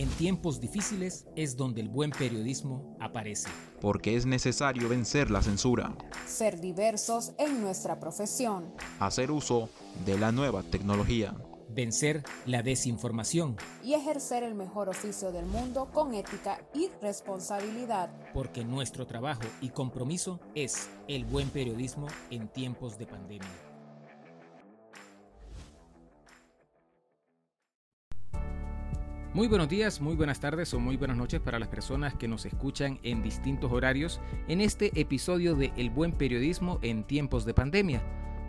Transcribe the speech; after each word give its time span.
En 0.00 0.08
tiempos 0.08 0.62
difíciles 0.62 1.26
es 1.36 1.58
donde 1.58 1.82
el 1.82 1.90
buen 1.90 2.10
periodismo 2.10 2.96
aparece. 3.00 3.50
Porque 3.82 4.16
es 4.16 4.24
necesario 4.24 4.88
vencer 4.88 5.30
la 5.30 5.42
censura. 5.42 5.94
Ser 6.26 6.58
diversos 6.58 7.32
en 7.36 7.60
nuestra 7.60 8.00
profesión. 8.00 8.74
Hacer 8.98 9.30
uso 9.30 9.68
de 10.06 10.18
la 10.18 10.32
nueva 10.32 10.62
tecnología. 10.62 11.36
Vencer 11.68 12.22
la 12.46 12.62
desinformación. 12.62 13.58
Y 13.84 13.92
ejercer 13.92 14.42
el 14.42 14.54
mejor 14.54 14.88
oficio 14.88 15.32
del 15.32 15.44
mundo 15.44 15.90
con 15.92 16.14
ética 16.14 16.66
y 16.72 16.88
responsabilidad. 17.02 18.08
Porque 18.32 18.64
nuestro 18.64 19.06
trabajo 19.06 19.42
y 19.60 19.68
compromiso 19.68 20.40
es 20.54 20.88
el 21.08 21.26
buen 21.26 21.50
periodismo 21.50 22.06
en 22.30 22.48
tiempos 22.48 22.96
de 22.96 23.04
pandemia. 23.04 23.69
Muy 29.32 29.46
buenos 29.46 29.68
días, 29.68 30.00
muy 30.00 30.16
buenas 30.16 30.40
tardes 30.40 30.74
o 30.74 30.80
muy 30.80 30.96
buenas 30.96 31.16
noches 31.16 31.38
para 31.40 31.60
las 31.60 31.68
personas 31.68 32.16
que 32.16 32.26
nos 32.26 32.46
escuchan 32.46 32.98
en 33.04 33.22
distintos 33.22 33.70
horarios 33.70 34.20
en 34.48 34.60
este 34.60 35.00
episodio 35.00 35.54
de 35.54 35.72
El 35.76 35.88
buen 35.88 36.10
periodismo 36.10 36.80
en 36.82 37.04
tiempos 37.04 37.44
de 37.44 37.54
pandemia, 37.54 38.02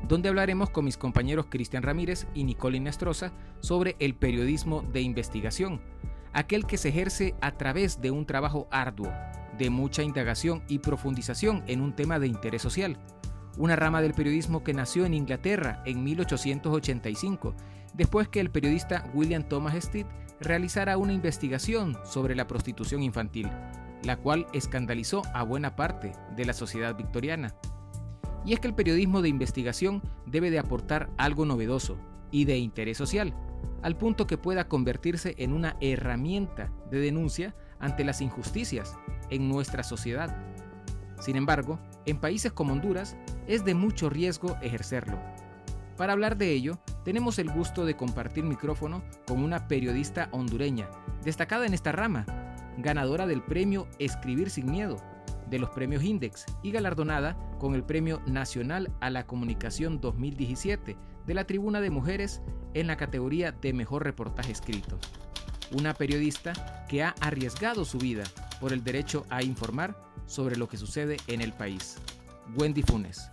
donde 0.07 0.29
hablaremos 0.29 0.71
con 0.71 0.85
mis 0.85 0.97
compañeros 0.97 1.45
Cristian 1.51 1.83
Ramírez 1.83 2.25
y 2.33 2.45
Nicole 2.45 2.77
Inestrosa 2.77 3.31
sobre 3.59 3.95
el 3.99 4.15
periodismo 4.15 4.81
de 4.81 5.01
investigación, 5.01 5.81
aquel 6.33 6.65
que 6.65 6.79
se 6.79 6.89
ejerce 6.89 7.35
a 7.41 7.51
través 7.51 8.01
de 8.01 8.09
un 8.09 8.25
trabajo 8.25 8.67
arduo, 8.71 9.13
de 9.59 9.69
mucha 9.69 10.01
indagación 10.01 10.63
y 10.67 10.79
profundización 10.79 11.63
en 11.67 11.81
un 11.81 11.95
tema 11.95 12.17
de 12.17 12.25
interés 12.25 12.63
social 12.63 12.97
una 13.57 13.75
rama 13.75 14.01
del 14.01 14.13
periodismo 14.13 14.63
que 14.63 14.73
nació 14.73 15.05
en 15.05 15.13
Inglaterra 15.13 15.83
en 15.85 16.03
1885, 16.03 17.53
después 17.93 18.29
que 18.29 18.39
el 18.39 18.49
periodista 18.49 19.09
William 19.13 19.43
Thomas 19.43 19.75
Stead 19.83 20.05
realizara 20.41 20.97
una 20.97 21.13
investigación 21.13 21.97
sobre 22.03 22.35
la 22.35 22.47
prostitución 22.47 23.03
infantil, 23.03 23.49
la 24.03 24.17
cual 24.17 24.47
escandalizó 24.53 25.21
a 25.33 25.43
buena 25.43 25.75
parte 25.75 26.11
de 26.35 26.45
la 26.45 26.53
sociedad 26.53 26.95
victoriana. 26.95 27.55
Y 28.43 28.53
es 28.53 28.59
que 28.59 28.67
el 28.67 28.75
periodismo 28.75 29.21
de 29.21 29.29
investigación 29.29 30.01
debe 30.25 30.49
de 30.49 30.59
aportar 30.59 31.09
algo 31.17 31.45
novedoso 31.45 31.97
y 32.31 32.45
de 32.45 32.57
interés 32.57 32.97
social, 32.97 33.35
al 33.83 33.97
punto 33.97 34.25
que 34.25 34.37
pueda 34.37 34.67
convertirse 34.67 35.35
en 35.37 35.53
una 35.53 35.77
herramienta 35.79 36.71
de 36.89 36.99
denuncia 36.99 37.55
ante 37.79 38.03
las 38.03 38.21
injusticias 38.21 38.97
en 39.29 39.47
nuestra 39.47 39.83
sociedad. 39.83 40.35
Sin 41.19 41.35
embargo, 41.35 41.79
en 42.05 42.19
países 42.19 42.51
como 42.51 42.73
Honduras 42.73 43.15
es 43.47 43.63
de 43.63 43.75
mucho 43.75 44.09
riesgo 44.09 44.57
ejercerlo. 44.63 45.19
Para 46.01 46.13
hablar 46.13 46.35
de 46.35 46.51
ello, 46.51 46.79
tenemos 47.05 47.37
el 47.37 47.51
gusto 47.51 47.85
de 47.85 47.95
compartir 47.95 48.43
micrófono 48.43 49.03
con 49.27 49.43
una 49.43 49.67
periodista 49.67 50.29
hondureña, 50.31 50.89
destacada 51.23 51.67
en 51.67 51.75
esta 51.75 51.91
rama, 51.91 52.25
ganadora 52.79 53.27
del 53.27 53.43
premio 53.43 53.87
Escribir 53.99 54.49
sin 54.49 54.71
Miedo, 54.71 54.97
de 55.47 55.59
los 55.59 55.69
premios 55.69 56.01
Index 56.01 56.47
y 56.63 56.71
galardonada 56.71 57.37
con 57.59 57.75
el 57.75 57.83
Premio 57.83 58.19
Nacional 58.25 58.91
a 58.99 59.11
la 59.11 59.27
Comunicación 59.27 60.01
2017 60.01 60.97
de 61.27 61.33
la 61.35 61.45
Tribuna 61.45 61.81
de 61.81 61.91
Mujeres 61.91 62.41
en 62.73 62.87
la 62.87 62.97
categoría 62.97 63.51
de 63.51 63.71
Mejor 63.71 64.03
Reportaje 64.03 64.53
Escrito. 64.53 64.97
Una 65.71 65.93
periodista 65.93 66.53
que 66.89 67.03
ha 67.03 67.13
arriesgado 67.21 67.85
su 67.85 67.99
vida 67.99 68.23
por 68.59 68.73
el 68.73 68.83
derecho 68.83 69.27
a 69.29 69.43
informar 69.43 69.95
sobre 70.25 70.55
lo 70.55 70.67
que 70.67 70.77
sucede 70.77 71.17
en 71.27 71.41
el 71.41 71.53
país. 71.53 71.99
Wendy 72.57 72.81
Funes. 72.81 73.29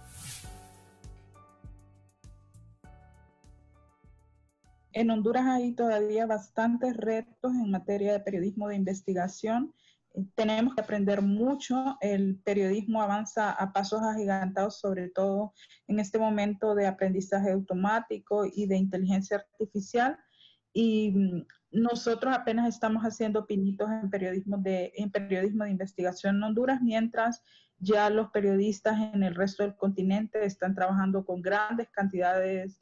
En 4.99 5.13
Honduras 5.13 5.47
hay 5.47 5.75
todavía 5.75 6.27
bastantes 6.27 6.97
retos 6.97 7.53
en 7.53 7.71
materia 7.71 8.13
de 8.13 8.19
periodismo 8.19 8.67
de 8.67 8.75
investigación. 8.75 9.73
Eh, 10.13 10.25
tenemos 10.35 10.75
que 10.75 10.81
aprender 10.81 11.23
mucho. 11.23 11.97
El 12.01 12.41
periodismo 12.41 13.01
avanza 13.01 13.53
a 13.53 13.73
pasos 13.73 14.03
agigantados, 14.03 14.81
sobre 14.81 15.09
todo 15.09 15.55
en 15.87 16.01
este 16.01 16.19
momento 16.19 16.75
de 16.75 16.89
aprendizaje 16.89 17.53
automático 17.53 18.45
y 18.45 18.67
de 18.67 18.77
inteligencia 18.77 19.37
artificial. 19.37 20.19
Y 20.73 21.13
mm, 21.13 21.47
nosotros 21.81 22.35
apenas 22.35 22.69
estamos 22.69 23.05
haciendo 23.05 23.47
pinitos 23.47 23.89
en 23.89 24.11
periodismo 24.11 24.59
de, 24.59 24.91
en 24.97 25.13
periodismo 25.13 25.63
de 25.63 25.71
investigación 25.71 26.39
en 26.39 26.43
Honduras, 26.43 26.83
mientras 26.83 27.45
ya 27.79 28.11
los 28.11 28.33
periodistas 28.33 28.99
en 29.15 29.23
el 29.23 29.37
resto 29.37 29.63
del 29.63 29.77
continente 29.77 30.45
están 30.45 30.75
trabajando 30.75 31.25
con 31.25 31.41
grandes 31.41 31.89
cantidades 31.91 32.81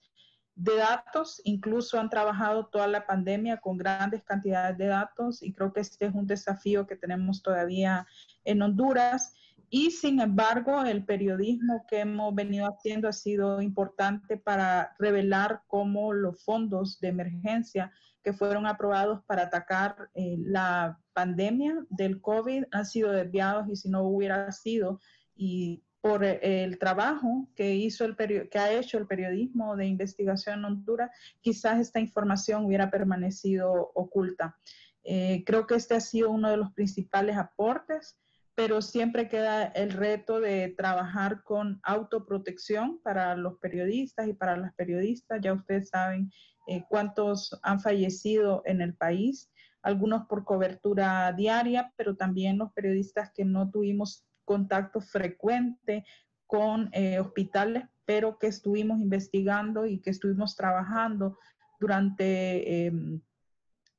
de 0.57 0.75
datos, 0.77 1.41
incluso 1.45 2.01
han 2.01 2.09
trabajado 2.09 2.67
toda 2.67 2.87
la 2.87 3.07
pandemia 3.07 3.59
con 3.59 3.77
grandes 3.77 4.25
cantidades 4.25 4.79
de 4.79 4.87
datos 4.87 5.43
y 5.43 5.53
creo 5.53 5.73
que 5.73 5.81
este 5.81 6.07
es 6.07 6.15
un 6.15 6.27
desafío 6.27 6.87
que 6.87 6.97
tenemos 6.97 7.43
todavía 7.43 8.07
en 8.45 8.63
Honduras. 8.63 9.35
Y 9.69 9.91
sin 9.91 10.21
embargo, 10.21 10.83
el 10.85 11.05
periodismo 11.05 11.85
que 11.89 12.01
hemos 12.01 12.35
venido 12.35 12.67
haciendo 12.67 13.07
ha 13.07 13.13
sido 13.13 13.61
importante 13.61 14.39
para 14.39 14.95
revelar 14.99 15.63
cómo 15.67 16.15
los 16.15 16.43
fondos 16.43 17.01
de 17.01 17.09
emergencia 17.09 17.93
que 18.23 18.33
fueron 18.33 18.67
aprobados 18.67 19.23
para 19.27 19.43
atacar 19.43 20.09
eh, 20.15 20.37
la 20.39 20.99
pandemia 21.13 21.85
del 21.91 22.21
COVID 22.21 22.65
han 22.73 22.87
sido 22.87 23.13
desviados 23.13 23.69
y 23.69 23.77
si 23.77 23.91
no 23.91 24.05
hubiera 24.05 24.51
sido 24.53 25.01
y 25.37 25.83
por 26.07 26.25
el 26.25 26.79
trabajo 26.79 27.49
que, 27.57 27.75
hizo 27.75 28.05
el 28.05 28.17
que 28.17 28.59
ha 28.59 28.73
hecho 28.73 28.97
el 28.97 29.09
periodismo 29.09 29.75
de 29.75 29.87
investigación 29.87 30.61
en 30.61 30.65
Honduras, 30.67 31.11
quizás 31.41 31.81
esta 31.81 31.99
información 31.99 32.65
hubiera 32.65 32.93
permanecido 32.93 33.91
oculta. 33.93 34.57
Eh, 35.03 35.43
creo 35.45 35.67
que 35.67 35.75
este 35.75 35.95
ha 35.95 36.01
sido 36.01 36.31
uno 36.31 36.49
de 36.49 36.59
los 36.59 36.73
principales 36.75 37.37
aportes, 37.37 38.21
pero 38.55 38.83
siempre 38.83 39.29
queda 39.29 39.65
el 39.65 39.91
reto 39.91 40.39
de 40.39 40.75
trabajar 40.77 41.43
con 41.43 41.81
autoprotección 41.83 43.01
para 43.03 43.35
los 43.35 43.59
periodistas 43.59 44.29
y 44.29 44.33
para 44.33 44.57
las 44.57 44.75
periodistas. 44.75 45.41
Ya 45.43 45.55
ustedes 45.55 45.89
saben 45.89 46.31
eh, 46.69 46.85
cuántos 46.89 47.59
han 47.65 47.81
fallecido 47.81 48.63
en 48.65 48.81
el 48.81 48.95
país, 48.95 49.51
algunos 49.83 50.27
por 50.27 50.45
cobertura 50.45 51.33
diaria, 51.33 51.93
pero 51.97 52.15
también 52.15 52.59
los 52.59 52.73
periodistas 52.73 53.33
que 53.33 53.45
no 53.45 53.71
tuvimos 53.71 54.25
contacto 54.47 55.03
frecuente 55.03 56.07
con 56.47 56.89
eh, 56.93 57.19
hospitales, 57.19 57.85
pero 58.07 58.39
que 58.39 58.47
estuvimos 58.47 59.01
investigando 59.01 59.85
y 59.85 59.99
que 59.99 60.11
estuvimos 60.11 60.57
trabajando 60.57 61.39
durante 61.79 62.87
em, 62.87 63.21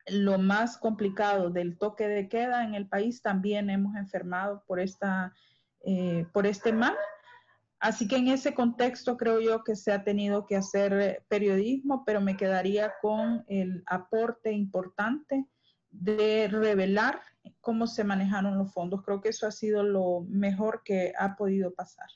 lo 0.07 0.40
más 0.40 0.78
complicado 0.78 1.52
del 1.52 1.78
toque 1.78 2.07
de 2.07 2.28
queda 2.30 2.63
en 2.63 2.74
el 2.74 2.88
país. 2.88 3.22
También 3.22 3.69
hemos 3.69 3.96
enfermado 3.96 4.63
por, 4.66 4.80
esta, 4.80 5.34
eh, 5.86 6.25
por 6.34 6.47
este 6.47 6.72
mal. 6.72 6.96
Así 7.80 8.07
que 8.07 8.16
en 8.16 8.30
ese 8.30 8.56
contexto 8.56 9.18
creo 9.18 9.40
yo 9.40 9.63
que 9.63 9.75
se 9.75 9.91
ha 9.91 10.03
tenido 10.03 10.47
que 10.47 10.56
hacer 10.56 11.24
periodismo, 11.28 12.03
pero 12.06 12.22
me 12.22 12.36
quedaría 12.36 12.94
con 13.02 13.44
el 13.47 13.84
aporte 13.86 14.52
importante 14.52 15.46
de 16.00 16.47
revelar 16.47 17.22
cómo 17.62 17.88
se 17.88 18.03
manejaron 18.03 18.58
los 18.58 18.74
fondos. 18.74 19.03
Creo 19.03 19.22
que 19.22 19.30
eso 19.30 19.47
ha 19.47 19.52
sido 19.52 19.84
lo 19.84 20.25
mejor 20.30 20.81
que 20.84 21.13
ha 21.18 21.35
podido 21.35 21.74
pasar. 21.74 22.08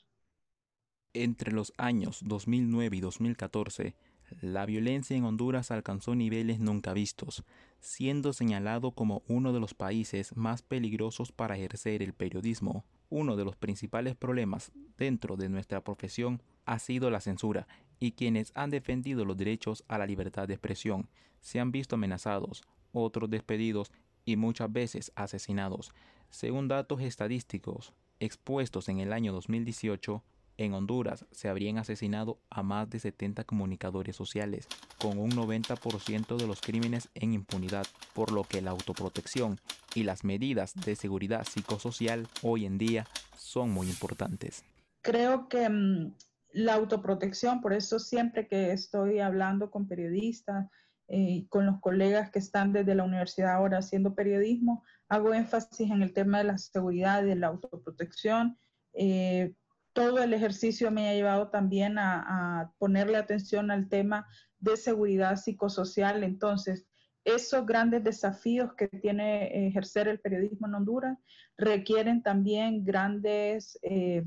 Entre 1.14 1.52
los 1.52 1.72
años 1.76 2.20
2009 2.24 2.96
y 2.96 3.00
2014, 3.00 3.94
la 4.40 4.64
violencia 4.64 5.14
en 5.16 5.24
Honduras 5.24 5.70
alcanzó 5.70 6.14
niveles 6.14 6.58
nunca 6.58 6.94
vistos, 6.94 7.44
siendo 7.80 8.32
señalado 8.32 8.92
como 8.92 9.22
uno 9.28 9.52
de 9.52 9.60
los 9.60 9.74
países 9.74 10.34
más 10.36 10.62
peligrosos 10.62 11.32
para 11.32 11.56
ejercer 11.56 12.02
el 12.02 12.14
periodismo. 12.14 12.84
Uno 13.10 13.36
de 13.36 13.44
los 13.44 13.56
principales 13.56 14.16
problemas 14.16 14.72
dentro 14.96 15.36
de 15.36 15.50
nuestra 15.50 15.84
profesión 15.84 16.40
ha 16.64 16.78
sido 16.78 17.10
la 17.10 17.20
censura, 17.20 17.66
y 17.98 18.12
quienes 18.12 18.52
han 18.54 18.70
defendido 18.70 19.26
los 19.26 19.36
derechos 19.36 19.84
a 19.88 19.98
la 19.98 20.06
libertad 20.06 20.48
de 20.48 20.54
expresión 20.54 21.10
se 21.40 21.60
han 21.60 21.72
visto 21.72 21.96
amenazados, 21.96 22.62
otros 22.92 23.30
despedidos 23.30 23.90
y 24.24 24.36
muchas 24.36 24.72
veces 24.72 25.12
asesinados. 25.14 25.92
Según 26.30 26.68
datos 26.68 27.00
estadísticos 27.00 27.92
expuestos 28.20 28.88
en 28.88 29.00
el 29.00 29.12
año 29.12 29.32
2018, 29.32 30.22
en 30.58 30.74
Honduras 30.74 31.26
se 31.30 31.48
habrían 31.48 31.78
asesinado 31.78 32.38
a 32.50 32.62
más 32.62 32.88
de 32.90 33.00
70 33.00 33.44
comunicadores 33.44 34.14
sociales, 34.14 34.68
con 34.98 35.18
un 35.18 35.30
90% 35.30 36.36
de 36.36 36.46
los 36.46 36.60
crímenes 36.60 37.08
en 37.14 37.32
impunidad, 37.32 37.86
por 38.14 38.32
lo 38.32 38.44
que 38.44 38.62
la 38.62 38.70
autoprotección 38.70 39.58
y 39.94 40.04
las 40.04 40.24
medidas 40.24 40.74
de 40.74 40.94
seguridad 40.94 41.44
psicosocial 41.44 42.28
hoy 42.42 42.66
en 42.66 42.78
día 42.78 43.06
son 43.36 43.70
muy 43.70 43.88
importantes. 43.88 44.64
Creo 45.02 45.48
que 45.48 45.68
mm, 45.68 46.14
la 46.52 46.74
autoprotección, 46.74 47.60
por 47.60 47.72
eso 47.72 47.98
siempre 47.98 48.46
que 48.46 48.72
estoy 48.72 49.18
hablando 49.18 49.70
con 49.70 49.88
periodistas, 49.88 50.70
eh, 51.08 51.46
con 51.48 51.66
los 51.66 51.80
colegas 51.80 52.30
que 52.30 52.38
están 52.38 52.72
desde 52.72 52.94
la 52.94 53.04
universidad 53.04 53.52
ahora 53.52 53.78
haciendo 53.78 54.14
periodismo, 54.14 54.84
hago 55.08 55.34
énfasis 55.34 55.90
en 55.90 56.02
el 56.02 56.12
tema 56.12 56.38
de 56.38 56.44
la 56.44 56.58
seguridad 56.58 57.22
de 57.22 57.36
la 57.36 57.48
autoprotección. 57.48 58.56
Eh, 58.94 59.52
todo 59.92 60.22
el 60.22 60.32
ejercicio 60.32 60.90
me 60.90 61.08
ha 61.08 61.14
llevado 61.14 61.48
también 61.48 61.98
a, 61.98 62.72
ponerle 62.78 63.18
atención 63.18 63.70
al 63.70 63.88
tema 63.88 64.26
de 64.58 64.76
seguridad 64.76 65.36
psicosocial. 65.36 66.24
Entonces, 66.24 66.86
esos 67.24 67.66
grandes 67.66 68.02
desafíos 68.02 68.72
que 68.74 68.88
tiene 68.88 69.68
ejercer 69.68 70.08
el 70.08 70.18
periodismo 70.18 70.66
en 70.66 70.74
Honduras 70.74 71.18
requieren 71.58 72.22
también 72.22 72.84
grandes 72.84 73.78
eh, 73.82 74.24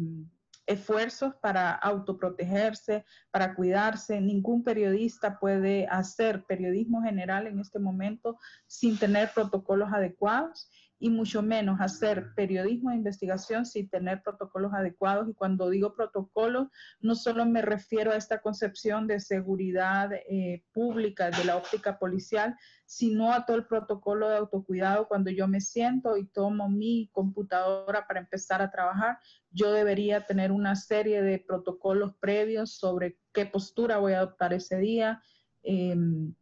esfuerzos 0.67 1.35
para 1.35 1.71
autoprotegerse, 1.71 3.05
para 3.31 3.55
cuidarse. 3.55 4.19
Ningún 4.19 4.63
periodista 4.63 5.39
puede 5.39 5.87
hacer 5.87 6.43
periodismo 6.45 7.01
general 7.01 7.47
en 7.47 7.59
este 7.59 7.79
momento 7.79 8.37
sin 8.67 8.97
tener 8.97 9.31
protocolos 9.33 9.91
adecuados 9.93 10.69
y 11.05 11.09
mucho 11.11 11.43
menos 11.43 11.79
hacer 11.81 12.33
periodismo 12.35 12.89
de 12.89 12.95
investigación 12.95 13.67
sin 13.67 13.87
tener 13.87 14.23
protocolos 14.23 14.73
adecuados. 14.73 15.29
Y 15.29 15.35
cuando 15.35 15.69
digo 15.69 15.93
protocolos, 15.93 16.69
no 16.99 17.13
solo 17.13 17.45
me 17.45 17.61
refiero 17.61 18.11
a 18.11 18.15
esta 18.15 18.41
concepción 18.41 19.05
de 19.05 19.19
seguridad 19.19 20.09
eh, 20.13 20.63
pública 20.73 21.29
de 21.29 21.45
la 21.45 21.57
óptica 21.57 21.99
policial, 21.99 22.55
sino 22.87 23.31
a 23.31 23.45
todo 23.45 23.55
el 23.55 23.67
protocolo 23.67 24.29
de 24.29 24.37
autocuidado. 24.37 25.07
Cuando 25.07 25.29
yo 25.29 25.47
me 25.47 25.61
siento 25.61 26.17
y 26.17 26.25
tomo 26.25 26.69
mi 26.69 27.07
computadora 27.13 28.07
para 28.07 28.21
empezar 28.21 28.63
a 28.63 28.71
trabajar, 28.71 29.19
yo 29.51 29.71
debería 29.73 30.25
tener 30.25 30.51
una 30.51 30.75
serie 30.75 31.21
de 31.21 31.37
protocolos 31.37 32.15
previos 32.19 32.71
sobre 32.71 33.19
qué 33.31 33.45
postura 33.45 33.99
voy 33.99 34.13
a 34.13 34.21
adoptar 34.21 34.53
ese 34.53 34.79
día. 34.79 35.21
Em, 35.61 36.33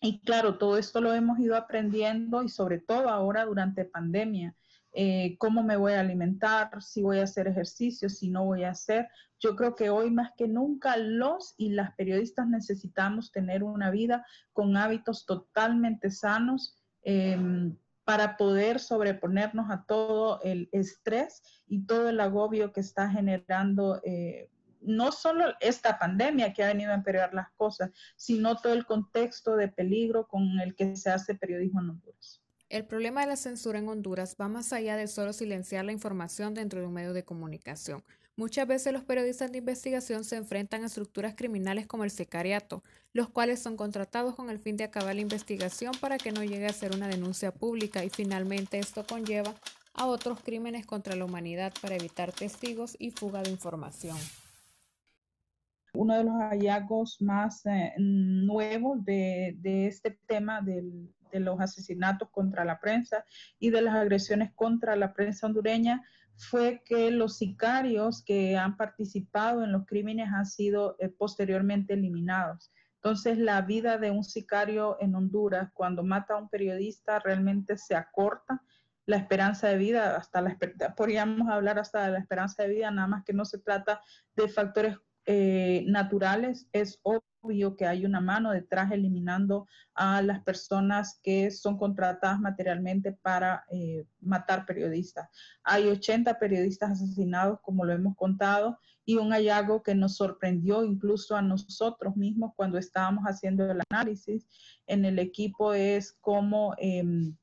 y 0.00 0.20
claro, 0.20 0.58
todo 0.58 0.78
esto 0.78 1.00
lo 1.00 1.12
hemos 1.12 1.38
ido 1.40 1.56
aprendiendo 1.56 2.42
y 2.42 2.48
sobre 2.48 2.78
todo 2.78 3.08
ahora 3.08 3.44
durante 3.44 3.84
pandemia. 3.84 4.54
Eh, 4.92 5.36
cómo 5.38 5.62
me 5.62 5.76
voy 5.76 5.92
a 5.92 6.00
alimentar, 6.00 6.82
si 6.82 7.02
voy 7.02 7.18
a 7.18 7.24
hacer 7.24 7.46
ejercicio, 7.46 8.08
si 8.08 8.30
no 8.30 8.44
voy 8.44 8.64
a 8.64 8.70
hacer. 8.70 9.08
Yo 9.38 9.54
creo 9.54 9.74
que 9.74 9.90
hoy 9.90 10.10
más 10.10 10.32
que 10.36 10.48
nunca 10.48 10.96
los 10.96 11.54
y 11.56 11.70
las 11.70 11.94
periodistas 11.94 12.48
necesitamos 12.48 13.30
tener 13.30 13.62
una 13.62 13.90
vida 13.90 14.26
con 14.52 14.76
hábitos 14.76 15.26
totalmente 15.26 16.10
sanos 16.10 16.74
em, 17.02 17.76
para 18.04 18.36
poder 18.36 18.80
sobreponernos 18.80 19.70
a 19.70 19.84
todo 19.84 20.40
el 20.42 20.68
estrés 20.72 21.42
y 21.66 21.84
todo 21.84 22.08
el 22.08 22.20
agobio 22.20 22.72
que 22.72 22.80
está 22.80 23.10
generando 23.10 24.00
eh, 24.02 24.48
no 24.80 25.12
solo 25.12 25.44
esta 25.60 25.98
pandemia 25.98 26.52
que 26.52 26.62
ha 26.62 26.68
venido 26.68 26.92
a 26.92 26.94
empeorar 26.94 27.34
las 27.34 27.50
cosas, 27.52 27.90
sino 28.16 28.56
todo 28.56 28.72
el 28.72 28.86
contexto 28.86 29.56
de 29.56 29.68
peligro 29.68 30.26
con 30.26 30.60
el 30.60 30.74
que 30.74 30.96
se 30.96 31.10
hace 31.10 31.34
periodismo 31.34 31.80
en 31.80 31.90
Honduras. 31.90 32.40
El 32.68 32.84
problema 32.84 33.22
de 33.22 33.28
la 33.28 33.36
censura 33.36 33.78
en 33.78 33.88
Honduras 33.88 34.36
va 34.38 34.48
más 34.48 34.72
allá 34.74 34.96
de 34.96 35.06
solo 35.06 35.32
silenciar 35.32 35.84
la 35.86 35.92
información 35.92 36.52
dentro 36.52 36.80
de 36.80 36.86
un 36.86 36.92
medio 36.92 37.14
de 37.14 37.24
comunicación. 37.24 38.04
Muchas 38.36 38.68
veces 38.68 38.92
los 38.92 39.02
periodistas 39.02 39.50
de 39.50 39.58
investigación 39.58 40.22
se 40.22 40.36
enfrentan 40.36 40.82
a 40.82 40.86
estructuras 40.86 41.34
criminales 41.34 41.86
como 41.86 42.04
el 42.04 42.10
sicariato, 42.10 42.84
los 43.12 43.30
cuales 43.30 43.60
son 43.60 43.76
contratados 43.76 44.34
con 44.34 44.48
el 44.50 44.58
fin 44.58 44.76
de 44.76 44.84
acabar 44.84 45.14
la 45.14 45.22
investigación 45.22 45.92
para 45.98 46.18
que 46.18 46.30
no 46.30 46.44
llegue 46.44 46.66
a 46.66 46.72
ser 46.72 46.94
una 46.94 47.08
denuncia 47.08 47.52
pública 47.52 48.04
y 48.04 48.10
finalmente 48.10 48.78
esto 48.78 49.04
conlleva 49.04 49.54
a 49.94 50.06
otros 50.06 50.40
crímenes 50.40 50.86
contra 50.86 51.16
la 51.16 51.24
humanidad 51.24 51.72
para 51.80 51.96
evitar 51.96 52.32
testigos 52.32 52.96
y 53.00 53.10
fuga 53.10 53.42
de 53.42 53.50
información 53.50 54.16
uno 55.94 56.16
de 56.16 56.24
los 56.24 56.34
hallazgos 56.34 57.20
más 57.20 57.64
eh, 57.66 57.94
nuevos 57.98 59.04
de, 59.04 59.56
este 59.86 60.18
tema 60.26 60.60
de 60.60 61.40
los 61.40 61.60
asesinatos 61.60 62.30
contra 62.30 62.64
la 62.64 62.80
prensa 62.80 63.24
y 63.58 63.70
de 63.70 63.82
las 63.82 63.94
agresiones 63.94 64.52
contra 64.54 64.96
la 64.96 65.12
prensa 65.12 65.46
hondureña 65.46 66.02
fue 66.38 66.82
que 66.84 67.10
los 67.10 67.36
sicarios 67.36 68.22
que 68.24 68.56
han 68.56 68.76
participado 68.76 69.64
en 69.64 69.72
los 69.72 69.86
crímenes 69.86 70.28
han 70.32 70.46
sido 70.46 70.96
eh, 71.00 71.08
posteriormente 71.08 71.94
eliminados. 71.94 72.72
Entonces, 72.96 73.38
la 73.38 73.60
vida 73.62 73.98
de 73.98 74.10
un 74.10 74.24
sicario 74.24 74.96
en 75.00 75.14
Honduras, 75.14 75.70
cuando 75.74 76.02
mata 76.02 76.34
a 76.34 76.38
un 76.38 76.48
periodista, 76.48 77.18
realmente 77.18 77.76
se 77.76 77.94
acorta 77.94 78.62
la 79.06 79.16
esperanza 79.16 79.68
de 79.68 79.78
vida, 79.78 80.16
hasta 80.16 80.42
la 80.42 80.56
podríamos 80.96 81.48
hablar 81.48 81.78
hasta 81.78 82.04
de 82.04 82.12
la 82.12 82.18
esperanza 82.18 82.62
de 82.62 82.68
vida, 82.68 82.90
nada 82.90 83.08
más 83.08 83.24
que 83.24 83.32
no 83.32 83.44
se 83.44 83.58
trata 83.58 84.00
de 84.36 84.48
factores 84.48 84.98
eh, 85.30 85.84
naturales, 85.86 86.70
es 86.72 87.00
obvio 87.02 87.76
que 87.76 87.84
hay 87.84 88.06
una 88.06 88.18
mano 88.18 88.50
detrás 88.50 88.90
eliminando 88.92 89.66
a 89.92 90.22
las 90.22 90.42
personas 90.42 91.20
que 91.22 91.50
son 91.50 91.76
contratadas 91.76 92.40
materialmente 92.40 93.12
para 93.12 93.66
eh, 93.70 94.06
matar 94.22 94.64
periodistas. 94.64 95.28
Hay 95.62 95.86
80 95.86 96.38
periodistas 96.38 96.92
asesinados, 96.92 97.60
como 97.60 97.84
lo 97.84 97.92
hemos 97.92 98.16
contado, 98.16 98.78
y 99.04 99.16
un 99.16 99.32
hallazgo 99.32 99.82
que 99.82 99.94
nos 99.94 100.16
sorprendió 100.16 100.82
incluso 100.82 101.36
a 101.36 101.42
nosotros 101.42 102.16
mismos 102.16 102.52
cuando 102.56 102.78
estábamos 102.78 103.24
haciendo 103.24 103.70
el 103.70 103.82
análisis 103.90 104.46
en 104.86 105.04
el 105.04 105.18
equipo 105.18 105.74
es 105.74 106.16
cómo... 106.22 106.74
Em, 106.78 107.36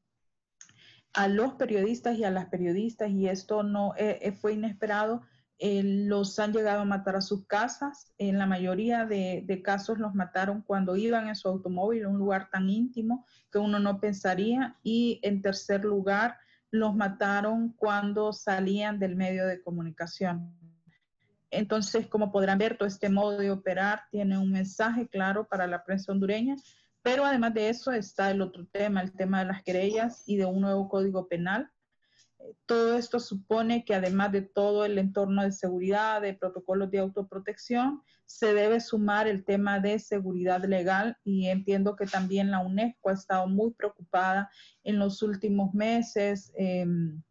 a 1.13 1.27
los 1.27 1.53
periodistas 1.53 2.17
y 2.17 2.23
a 2.25 2.31
las 2.31 2.47
periodistas, 2.47 3.09
y 3.11 3.29
esto 3.29 3.63
no 3.63 3.93
eh, 3.95 4.33
fue 4.41 4.53
inesperado, 4.53 5.21
eh, 5.57 5.83
los 5.83 6.37
han 6.39 6.51
llegado 6.51 6.81
a 6.81 6.85
matar 6.85 7.15
a 7.15 7.21
sus 7.21 7.45
casas. 7.47 8.13
En 8.17 8.37
la 8.37 8.45
mayoría 8.45 9.05
de, 9.05 9.61
casos 9.63 9.99
los 9.99 10.13
mataron 10.13 10.61
cuando 10.61 10.95
iban 10.95 11.27
en 11.29 11.35
su 11.35 11.47
automóvil, 11.47 12.07
un 12.07 12.17
lugar 12.17 12.49
tan 12.51 12.69
íntimo 12.69 13.25
que 13.51 13.59
uno 13.59 13.79
no 13.79 13.99
pensaría. 13.99 14.77
Y 14.83 15.19
en 15.23 15.41
tercer 15.41 15.85
lugar, 15.85 16.37
los 16.71 16.95
mataron 16.95 17.69
cuando 17.73 18.33
salían 18.33 18.99
del 18.99 19.15
medio 19.15 19.47
de 19.47 19.61
comunicación. 19.61 20.53
Entonces, 21.51 22.07
como 22.07 22.33
podrán 22.33 22.57
ver, 22.57 22.77
todo 22.77 22.87
este 22.87 23.09
modo 23.09 23.37
de 23.37 23.51
operar 23.51 24.03
tiene 24.11 24.37
un 24.37 24.51
mensaje 24.51 25.07
claro 25.07 25.47
para 25.47 25.67
la 25.67 25.85
prensa 25.85 26.11
hondureña, 26.11 26.57
pero 27.01 27.23
además 27.23 27.53
de 27.53 27.69
eso 27.69 27.93
está 27.93 28.29
el 28.31 28.41
otro 28.41 28.65
tema, 28.65 29.01
el 29.01 29.13
tema 29.13 29.39
de 29.39 29.45
las 29.45 29.63
querellas 29.63 30.23
y 30.25 30.35
de 30.35 30.45
un 30.45 30.59
nuevo 30.59 30.89
código 30.89 31.29
penal 31.29 31.71
todo 32.65 32.97
esto 32.97 33.19
supone 33.19 33.85
que 33.85 33.95
además 33.95 34.31
de 34.31 34.41
todo 34.41 34.85
el 34.85 34.97
entorno 34.97 35.43
de 35.43 35.51
seguridad, 35.51 36.21
de 36.21 36.33
protocolos 36.33 36.91
de 36.91 36.99
autoprotección, 36.99 38.01
se 38.25 38.53
debe 38.53 38.79
sumar 38.81 39.27
el 39.27 39.45
tema 39.45 39.79
de 39.79 39.99
seguridad 39.99 40.63
legal 40.63 41.17
y 41.23 41.47
entiendo 41.47 41.95
que 41.95 42.05
también 42.05 42.51
la 42.51 42.59
UNESCO 42.59 43.09
ha 43.09 43.13
estado 43.13 43.47
muy 43.47 43.71
preocupada 43.71 44.49
en 44.83 44.99
los 44.99 45.21
últimos 45.21 45.73
meses. 45.73 46.51
Em, 46.55 47.21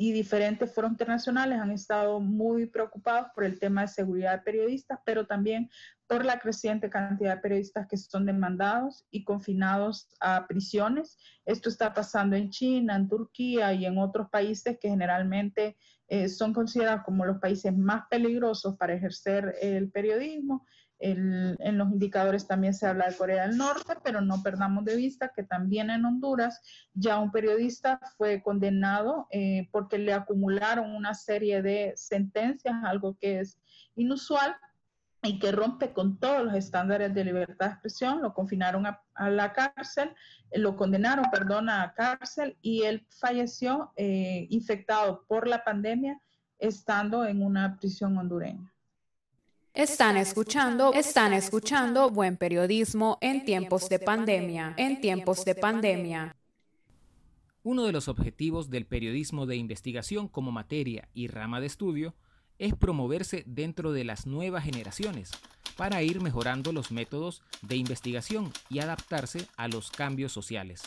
y 0.00 0.12
diferentes 0.12 0.72
foros 0.72 0.92
internacionales 0.92 1.60
han 1.60 1.72
estado 1.72 2.20
muy 2.20 2.64
preocupados 2.64 3.26
por 3.34 3.44
el 3.44 3.58
tema 3.58 3.82
de 3.82 3.88
seguridad 3.88 4.32
de 4.32 4.42
periodistas, 4.42 4.98
pero 5.04 5.26
también 5.26 5.68
por 6.06 6.24
la 6.24 6.38
creciente 6.38 6.88
cantidad 6.88 7.34
de 7.34 7.42
periodistas 7.42 7.86
que 7.86 7.98
son 7.98 8.24
demandados 8.24 9.04
y 9.10 9.24
confinados 9.24 10.08
a 10.18 10.46
prisiones. 10.46 11.18
Esto 11.44 11.68
está 11.68 11.92
pasando 11.92 12.34
en 12.34 12.48
China, 12.48 12.96
en 12.96 13.08
Turquía 13.10 13.74
y 13.74 13.84
en 13.84 13.98
otros 13.98 14.30
países 14.30 14.78
que 14.80 14.88
generalmente 14.88 15.76
eh, 16.08 16.30
son 16.30 16.54
considerados 16.54 17.02
como 17.04 17.26
los 17.26 17.36
países 17.36 17.76
más 17.76 18.04
peligrosos 18.08 18.78
para 18.78 18.94
ejercer 18.94 19.54
el 19.60 19.90
periodismo 19.90 20.64
en 21.02 21.78
los 21.78 21.90
indicadores 21.90 22.46
también 22.46 22.74
se 22.74 22.86
habla 22.86 23.08
de 23.08 23.16
Corea 23.16 23.46
del 23.46 23.56
Norte, 23.56 23.94
pero 24.04 24.20
no 24.20 24.42
perdamos 24.42 24.84
de 24.84 24.96
vista 24.96 25.32
que 25.34 25.42
también 25.42 25.88
en 25.90 26.04
Honduras 26.04 26.60
ya 26.92 27.18
un 27.18 27.32
periodista 27.32 27.98
fue 28.18 28.42
condenado 28.42 29.26
eh, 29.30 29.68
porque 29.72 29.98
le 29.98 30.12
acumularon 30.12 30.94
una 30.94 31.14
serie 31.14 31.62
de 31.62 31.94
sentencias, 31.96 32.74
algo 32.84 33.16
que 33.18 33.40
es 33.40 33.58
inusual 33.96 34.54
y 35.22 35.38
que 35.38 35.52
rompe 35.52 35.92
con 35.92 36.18
todos 36.18 36.44
los 36.44 36.54
estándares 36.54 37.14
de 37.14 37.24
libertad 37.24 37.66
de 37.66 37.72
expresión. 37.72 38.20
Lo 38.20 38.34
confinaron 38.34 38.86
a, 38.86 39.30
la 39.30 39.52
cárcel, 39.52 40.14
eh, 40.50 40.58
lo 40.58 40.76
condenaron, 40.76 41.26
perdón, 41.30 41.70
a 41.70 41.94
cárcel 41.94 42.58
y 42.60 42.82
él 42.82 43.06
falleció 43.08 43.92
eh, 43.96 44.46
infectado 44.50 45.24
por 45.26 45.48
la 45.48 45.64
pandemia 45.64 46.20
estando 46.58 47.24
en 47.24 47.42
una 47.42 47.78
prisión 47.78 48.18
hondureña. 48.18 48.70
Están 49.74 50.16
escuchando, 50.16 50.92
están 50.94 51.32
escuchando 51.32 52.10
buen 52.10 52.36
periodismo 52.36 53.18
en 53.20 53.44
tiempos 53.44 53.88
de 53.88 54.00
pandemia, 54.00 54.74
en 54.76 55.00
tiempos 55.00 55.44
de 55.44 55.54
pandemia. 55.54 56.34
Uno 57.62 57.84
de 57.84 57.92
los 57.92 58.08
objetivos 58.08 58.68
del 58.68 58.84
periodismo 58.84 59.46
de 59.46 59.54
investigación 59.54 60.26
como 60.26 60.50
materia 60.50 61.08
y 61.14 61.28
rama 61.28 61.60
de 61.60 61.68
estudio 61.68 62.14
es 62.58 62.74
promoverse 62.74 63.44
dentro 63.46 63.92
de 63.92 64.02
las 64.02 64.26
nuevas 64.26 64.64
generaciones 64.64 65.30
para 65.76 66.02
ir 66.02 66.20
mejorando 66.20 66.72
los 66.72 66.90
métodos 66.90 67.40
de 67.62 67.76
investigación 67.76 68.52
y 68.68 68.80
adaptarse 68.80 69.46
a 69.56 69.68
los 69.68 69.92
cambios 69.92 70.32
sociales, 70.32 70.82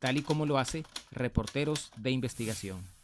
tal 0.00 0.18
y 0.18 0.22
como 0.22 0.44
lo 0.44 0.58
hace 0.58 0.84
Reporteros 1.10 1.90
de 1.96 2.10
Investigación. 2.10 2.97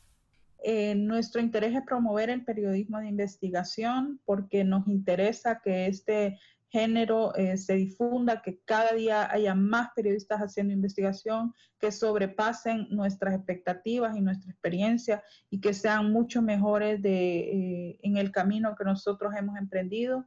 Eh, 0.67 0.95
nuestro 0.95 1.43
interés 1.43 1.77
es 1.77 1.83
promover 1.83 2.31
el 2.31 2.43
periodismo 2.43 2.99
de 2.99 3.09
investigación 3.09 4.19
porque 4.25 4.65
nos 4.65 4.89
interesa 4.89 5.61
que 5.63 5.87
este 5.87 6.39
género 6.71 7.35
eh, 7.35 7.59
se 7.59 7.75
difunda, 7.75 8.41
que 8.41 8.61
cada 8.65 8.95
día 8.95 9.31
haya 9.31 9.55
más 9.55 9.91
periodistas 9.95 10.41
haciendo 10.41 10.73
investigación, 10.73 11.53
que 11.79 11.93
sobrepasen 11.93 12.89
nuestras 12.89 13.35
expectativas 13.35 14.17
y 14.17 14.23
nuestra 14.23 14.51
experiencia 14.51 15.23
y 15.51 15.61
que 15.61 15.75
sean 15.75 16.11
mucho 16.11 16.41
mejores 16.41 17.03
de, 17.03 17.41
eh, 17.41 17.99
en 18.03 18.17
el 18.17 18.33
camino 18.33 18.75
que 18.75 18.85
nosotros 18.85 19.35
hemos 19.37 19.59
emprendido. 19.59 20.25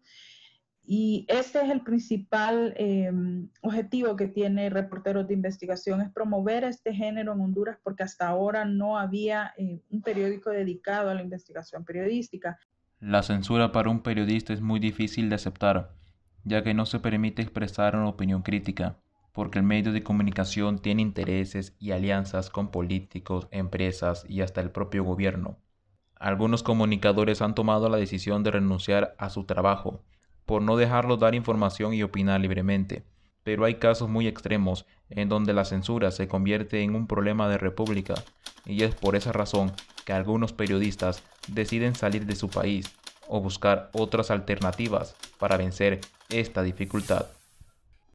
Y 0.89 1.25
este 1.27 1.59
es 1.59 1.69
el 1.69 1.81
principal 1.81 2.73
em, 2.77 3.49
objetivo 3.61 4.15
que 4.15 4.29
tiene 4.29 4.69
Reporteros 4.69 5.27
de 5.27 5.33
Investigación, 5.33 5.99
es 5.99 6.09
promover 6.09 6.63
este 6.63 6.93
género 6.93 7.33
en 7.33 7.41
Honduras 7.41 7.77
porque 7.83 8.03
hasta 8.03 8.29
ahora 8.29 8.63
no 8.63 8.97
había 8.97 9.53
eh, 9.57 9.81
un 9.89 10.01
periódico 10.01 10.49
dedicado 10.49 11.09
a 11.09 11.13
la 11.13 11.21
investigación 11.21 11.83
periodística. 11.83 12.57
La 13.01 13.21
censura 13.21 13.73
para 13.73 13.89
un 13.89 13.99
periodista 13.99 14.53
es 14.53 14.61
muy 14.61 14.79
difícil 14.79 15.27
de 15.27 15.35
aceptar, 15.35 15.91
ya 16.45 16.63
que 16.63 16.73
no 16.73 16.85
se 16.85 16.99
permite 16.99 17.41
expresar 17.41 17.97
una 17.97 18.07
opinión 18.07 18.41
crítica, 18.41 18.97
porque 19.33 19.59
el 19.59 19.65
medio 19.65 19.91
de 19.91 20.03
comunicación 20.03 20.79
tiene 20.79 21.01
intereses 21.01 21.75
y 21.79 21.91
alianzas 21.91 22.49
con 22.49 22.71
políticos, 22.71 23.49
empresas 23.51 24.25
y 24.29 24.39
hasta 24.39 24.61
el 24.61 24.71
propio 24.71 25.03
gobierno. 25.03 25.57
Algunos 26.15 26.63
comunicadores 26.63 27.41
han 27.41 27.55
tomado 27.55 27.89
la 27.89 27.97
decisión 27.97 28.41
de 28.43 28.51
renunciar 28.51 29.15
a 29.17 29.29
su 29.29 29.43
trabajo 29.43 30.05
por 30.47 30.61
no 30.61 30.77
dejarlos 30.77 31.19
dar 31.19 31.35
información 31.35 31.93
y 31.93 32.01
opinar 32.01 32.39
libremente. 32.39 33.03
Pero 33.43 33.65
hay 33.65 33.75
casos 33.75 34.09
muy 34.09 34.27
extremos 34.27 34.85
en 35.09 35.29
donde 35.29 35.53
la 35.53 35.65
censura 35.65 36.09
se 36.09 36.27
convierte 36.27 36.81
en 36.81 36.95
un 36.95 37.05
problema 37.05 37.49
de 37.49 37.57
república 37.57 38.15
y 38.65 38.83
es 38.83 38.95
por 38.95 39.15
esa 39.15 39.33
razón 39.33 39.73
que 40.05 40.13
algunos 40.13 40.53
periodistas 40.53 41.21
deciden 41.49 41.95
salir 41.95 42.25
de 42.25 42.35
su 42.35 42.49
país 42.49 42.89
o 43.27 43.41
buscar 43.41 43.89
otras 43.91 44.31
alternativas 44.31 45.15
para 45.37 45.57
vencer 45.57 45.99
esta 46.29 46.63
dificultad. 46.63 47.25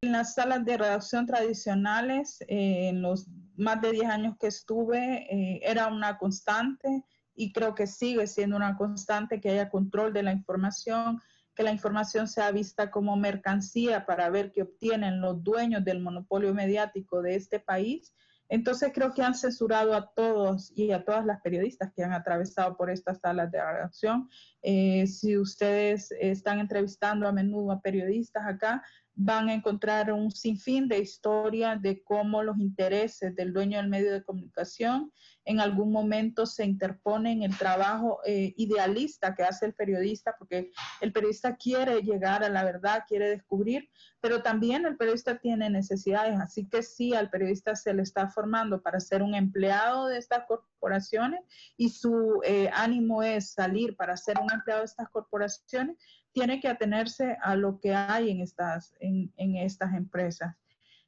En 0.00 0.12
las 0.12 0.34
salas 0.34 0.64
de 0.64 0.78
redacción 0.78 1.26
tradicionales, 1.26 2.40
eh, 2.48 2.88
en 2.88 3.02
los 3.02 3.26
más 3.56 3.80
de 3.82 3.92
10 3.92 4.06
años 4.06 4.36
que 4.40 4.46
estuve, 4.46 5.26
eh, 5.30 5.60
era 5.62 5.88
una 5.88 6.16
constante 6.16 7.04
y 7.34 7.52
creo 7.52 7.74
que 7.74 7.86
sigue 7.86 8.26
siendo 8.26 8.56
una 8.56 8.76
constante 8.76 9.38
que 9.38 9.50
haya 9.50 9.68
control 9.68 10.14
de 10.14 10.22
la 10.22 10.32
información, 10.32 11.20
que 11.54 11.62
la 11.62 11.73
información 11.73 12.28
sea 12.28 12.50
vista 12.50 12.90
como 12.90 13.16
mercancía 13.16 14.06
para 14.06 14.30
ver 14.30 14.52
qué 14.52 14.62
obtienen 14.62 15.21
los 15.21 15.42
dueños 15.42 15.85
del 15.85 16.00
monopolio 16.00 16.54
mediático 16.54 17.23
de 17.23 17.37
este 17.37 17.61
país. 17.61 18.14
Entonces 18.49 18.92
creo 18.94 19.12
que 19.12 19.23
han 19.23 19.35
censurado 19.35 19.94
a 19.94 20.12
todos 20.14 20.73
y 20.76 20.92
a 20.92 21.04
todas 21.04 21.25
las 21.25 21.40
periodistas 21.40 21.90
que 21.94 22.04
han 22.04 22.12
atravesado 22.12 22.76
por 22.76 22.90
estas 22.90 23.21
salas 23.21 23.50
de 23.50 23.64
redacción. 23.64 24.28
Eh, 24.62 25.07
si 25.07 25.37
ustedes 25.37 26.12
están 26.21 26.61
entrevistando 26.61 27.26
a 27.26 27.33
menudo 27.33 27.73
a 27.73 27.81
periodistas 27.81 28.45
acá, 28.47 28.83
van 29.14 29.49
a 29.49 29.54
encontrar 29.54 30.12
un 30.12 30.31
sinfín 30.31 30.88
de 30.88 30.99
historias 30.99 31.81
de 31.83 32.02
cómo 32.02 32.42
los 32.42 32.59
intereses 32.59 33.35
del 33.37 33.52
dueño 33.52 33.78
del 33.78 33.88
medio 33.88 34.12
de 34.12 34.25
comunicación 34.25 35.12
en 35.45 35.61
algún 35.61 35.92
momento 35.92 36.47
se 36.47 36.64
interpone 36.64 37.33
en 37.33 37.42
el 37.42 37.57
trabajo 37.59 38.21
eh, 38.25 38.54
idealista 38.57 39.35
que 39.35 39.42
hace 39.42 39.66
el 39.66 39.75
periodista, 39.75 40.35
porque 40.38 40.71
el 41.00 41.12
periodista 41.12 41.57
quiere 41.57 42.00
llegar 42.02 42.45
a 42.45 42.49
la 42.49 42.64
verdad, 42.64 43.04
quiere 43.09 43.28
descubrir, 43.28 43.90
pero 44.21 44.42
también 44.42 44.87
el 44.87 44.97
periodista 44.97 45.38
tiene 45.38 45.69
necesidades, 45.69 46.38
así 46.38 46.69
que 46.69 46.83
sí, 46.83 47.14
al 47.14 47.28
periodista 47.28 47.75
se 47.75 47.92
le 47.92 48.02
está 48.02 48.28
formando 48.28 48.83
para 48.83 49.00
ser 49.00 49.23
un 49.23 49.35
empleado 49.35 50.07
de 50.07 50.19
estas 50.19 50.45
corporaciones 50.47 51.40
y 51.76 51.90
su 51.90 52.40
eh, 52.45 52.71
ánimo 52.73 53.23
es 53.23 53.52
salir 53.52 53.97
para 53.97 54.16
ser 54.16 54.38
un 54.38 54.51
de 54.66 54.85
estas 54.85 55.09
corporaciones, 55.11 55.97
tiene 56.32 56.61
que 56.61 56.68
atenerse 56.68 57.37
a 57.42 57.56
lo 57.56 57.78
que 57.80 57.94
hay 57.94 58.30
en 58.30 58.40
estas, 58.40 58.94
en, 59.00 59.56
estas 59.56 59.94
empresas. 59.94 60.56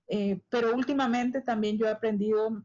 Eh, 0.08 0.40
pero 0.50 0.74
últimamente 0.74 1.40
también 1.40 1.78
yo 1.78 1.86
he 1.86 1.90
aprendido 1.90 2.62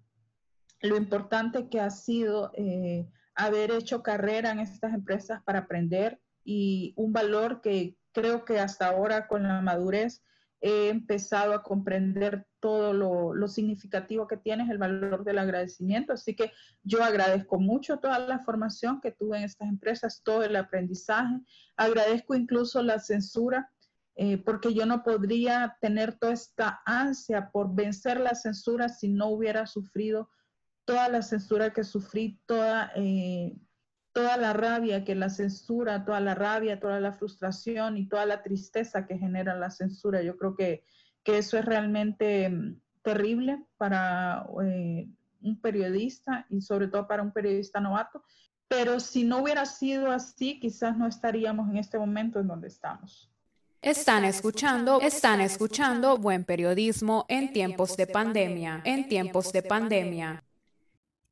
lo 0.82 0.98
importante 0.98 1.70
que 1.70 1.80
ha 1.80 1.90
sido 1.90 2.52
eh, 2.56 3.08
haber 3.36 3.72
hecho 3.72 4.04
carrera 4.04 4.52
en 4.52 4.60
estas 4.60 4.94
empresas 4.94 5.42
para 5.44 5.60
aprender 5.60 6.20
y 6.44 6.94
un 6.98 7.14
valor 7.14 7.62
que 7.62 7.96
creo 8.12 8.44
que 8.44 8.60
hasta 8.60 8.88
ahora 8.88 9.28
con 9.28 9.44
la 9.44 9.62
madurez 9.62 10.22
he 10.62 10.90
empezado 10.90 11.54
a 11.54 11.64
comprender 11.64 12.46
todo 12.60 12.94
lo, 12.94 13.48
significativo 13.48 14.28
que 14.28 14.38
tiene 14.38 14.70
el 14.70 14.78
valor 14.78 15.24
del 15.24 15.40
agradecimiento. 15.40 16.14
Así 16.14 16.36
que 16.36 16.52
yo 16.84 17.04
agradezco 17.04 17.60
mucho 17.60 17.98
toda 17.98 18.20
la 18.20 18.40
formación 18.40 19.00
que 19.02 19.12
tuve 19.12 19.38
en 19.38 19.46
estas 19.46 19.70
empresas, 19.70 20.22
todo 20.24 20.44
el 20.44 20.56
aprendizaje. 20.56 21.40
Agradezco 21.78 22.36
incluso 22.36 22.84
la 22.84 23.00
censura, 23.00 23.72
eh, 24.16 24.38
porque 24.38 24.74
yo 24.74 24.86
no 24.86 25.04
podría 25.04 25.78
tener 25.80 26.18
toda 26.18 26.34
esta 26.34 26.82
ansia 26.86 27.50
por 27.52 27.74
vencer 27.74 28.20
la 28.20 28.36
censura 28.36 28.90
si 28.90 29.08
no 29.08 29.28
hubiera 29.28 29.66
sufrido 29.66 30.30
toda 30.90 31.08
la 31.08 31.22
censura 31.22 31.72
que 31.72 31.84
sufrí, 31.84 32.42
toda, 32.48 32.92
eh, 32.96 33.56
toda 34.12 34.38
la 34.38 34.54
rabia 34.54 35.04
que 35.04 35.16
la 35.16 35.30
censura, 35.30 36.06
toda 36.06 36.20
la 36.20 36.36
rabia, 36.36 36.80
toda 36.80 37.00
la 37.00 37.14
frustración 37.14 37.98
y 37.98 38.08
toda 38.08 38.26
la 38.26 38.42
tristeza 38.42 39.06
que 39.06 39.18
genera 39.18 39.56
la 39.56 39.70
censura. 39.70 40.22
Yo 40.22 40.38
creo 40.38 40.56
que, 40.56 40.84
que 41.24 41.38
eso 41.38 41.58
es 41.58 41.66
realmente 41.66 42.50
mm, 42.50 42.80
terrible 43.02 43.64
para 43.78 44.46
eh, 44.64 45.08
un 45.42 45.62
periodista 45.62 46.46
y 46.50 46.62
sobre 46.62 46.88
todo 46.88 47.08
para 47.08 47.24
un 47.24 47.32
periodista 47.32 47.80
novato. 47.80 48.24
Pero 48.68 49.00
si 49.00 49.24
no 49.24 49.40
hubiera 49.40 49.66
sido 49.66 50.12
así, 50.12 50.60
quizás 50.60 50.98
no 50.98 51.08
estaríamos 51.08 51.70
en 51.70 51.78
este 51.78 51.98
momento 51.98 52.40
en 52.40 52.48
donde 52.48 52.68
estamos. 52.68 53.32
Están 53.82 54.26
escuchando, 54.26 55.00
están 55.00 55.40
escuchando 55.40 56.18
buen 56.18 56.44
periodismo 56.44 57.26
en 57.30 57.54
tiempos 57.54 57.96
de 57.96 58.08
pandemia, 58.08 58.82
en 58.84 59.08
tiempos 59.08 59.54
de 59.54 59.64
pandemia. 59.64 60.44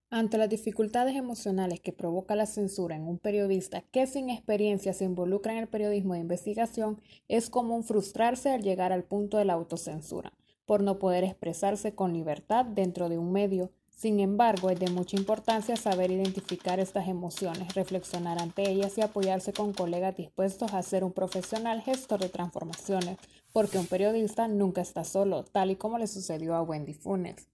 Ante 0.10 0.38
las 0.38 0.48
dificultades 0.48 1.18
emocionales 1.18 1.82
que 1.82 1.92
provoca 1.92 2.34
la 2.34 2.46
censura 2.46 2.96
en 2.96 3.06
un 3.06 3.20
periodista 3.20 3.82
que 3.82 4.08
sin 4.08 4.30
experiencia 4.30 4.94
se 4.94 5.04
involucra 5.04 5.52
en 5.52 5.60
el 5.60 5.68
periodismo 5.68 6.14
de 6.14 6.22
investigación, 6.22 7.02
es 7.28 7.50
común 7.50 7.84
frustrarse 7.84 8.52
al 8.52 8.62
llegar 8.62 8.94
al 8.94 9.04
punto 9.04 9.38
de 9.38 9.44
la 9.44 9.52
autocensura, 9.52 10.32
por 10.66 10.82
no 10.82 10.98
poder 10.98 11.26
expresarse 11.26 11.94
con 11.94 12.14
libertad 12.14 12.64
dentro 12.64 13.10
de 13.10 13.18
un 13.18 13.34
medio. 13.34 13.70
Sin 13.90 14.22
embargo, 14.22 14.70
es 14.70 14.80
de 14.80 14.90
mucha 14.90 15.18
importancia 15.18 15.76
saber 15.76 16.10
identificar 16.10 16.80
estas 16.80 17.10
emociones, 17.10 17.76
reflexionar 17.76 18.42
ante 18.42 18.70
ellas 18.70 18.98
y 18.98 19.02
apoyarse 19.02 19.52
con 19.52 19.74
colegas 19.74 20.16
dispuestos 20.16 20.74
a 20.74 20.84
ser 20.84 21.04
un 21.04 21.12
profesional 21.12 21.82
gestor 21.82 22.22
de 22.22 22.30
transformaciones, 22.30 23.18
porque 23.52 23.78
un 23.78 23.88
periodista 23.88 24.48
nunca 24.48 24.80
está 24.80 25.04
solo, 25.04 25.44
tal 25.44 25.72
y 25.72 25.76
como 25.76 25.98
le 25.98 26.08
sucedió 26.08 26.56
a 26.56 26.62
Wendy 26.62 26.94
Funes 26.94 27.50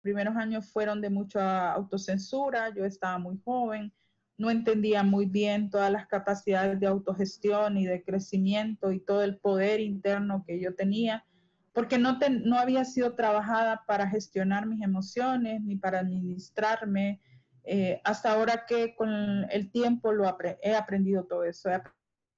primeros 0.00 0.36
años 0.36 0.70
fueron 0.70 1.00
de 1.00 1.10
mucha 1.10 1.72
autocensura, 1.72 2.74
yo 2.74 2.84
estaba 2.84 3.18
muy 3.18 3.38
joven, 3.44 3.92
no 4.38 4.50
entendía 4.50 5.02
muy 5.02 5.26
bien 5.26 5.68
todas 5.68 5.92
las 5.92 6.06
capacidades 6.06 6.80
de 6.80 6.86
autogestión 6.86 7.76
y 7.76 7.86
de 7.86 8.02
crecimiento 8.02 8.90
y 8.90 9.00
todo 9.00 9.22
el 9.22 9.36
poder 9.36 9.80
interno 9.80 10.44
que 10.46 10.58
yo 10.58 10.74
tenía, 10.74 11.26
porque 11.74 11.98
no, 11.98 12.18
no 12.44 12.58
había 12.58 12.84
sido 12.84 13.14
trabajada 13.14 13.84
para 13.86 14.08
gestionar 14.08 14.66
mis 14.66 14.82
emociones 14.82 15.60
ni 15.62 15.76
para 15.76 16.00
administrarme. 16.00 17.20
Eh, 17.64 18.00
hasta 18.02 18.32
ahora 18.32 18.64
que 18.66 18.94
con 18.96 19.10
el 19.50 19.70
tiempo 19.70 20.12
lo 20.12 20.24
he 20.62 20.74
aprendido 20.74 21.24
todo 21.24 21.44
eso, 21.44 21.68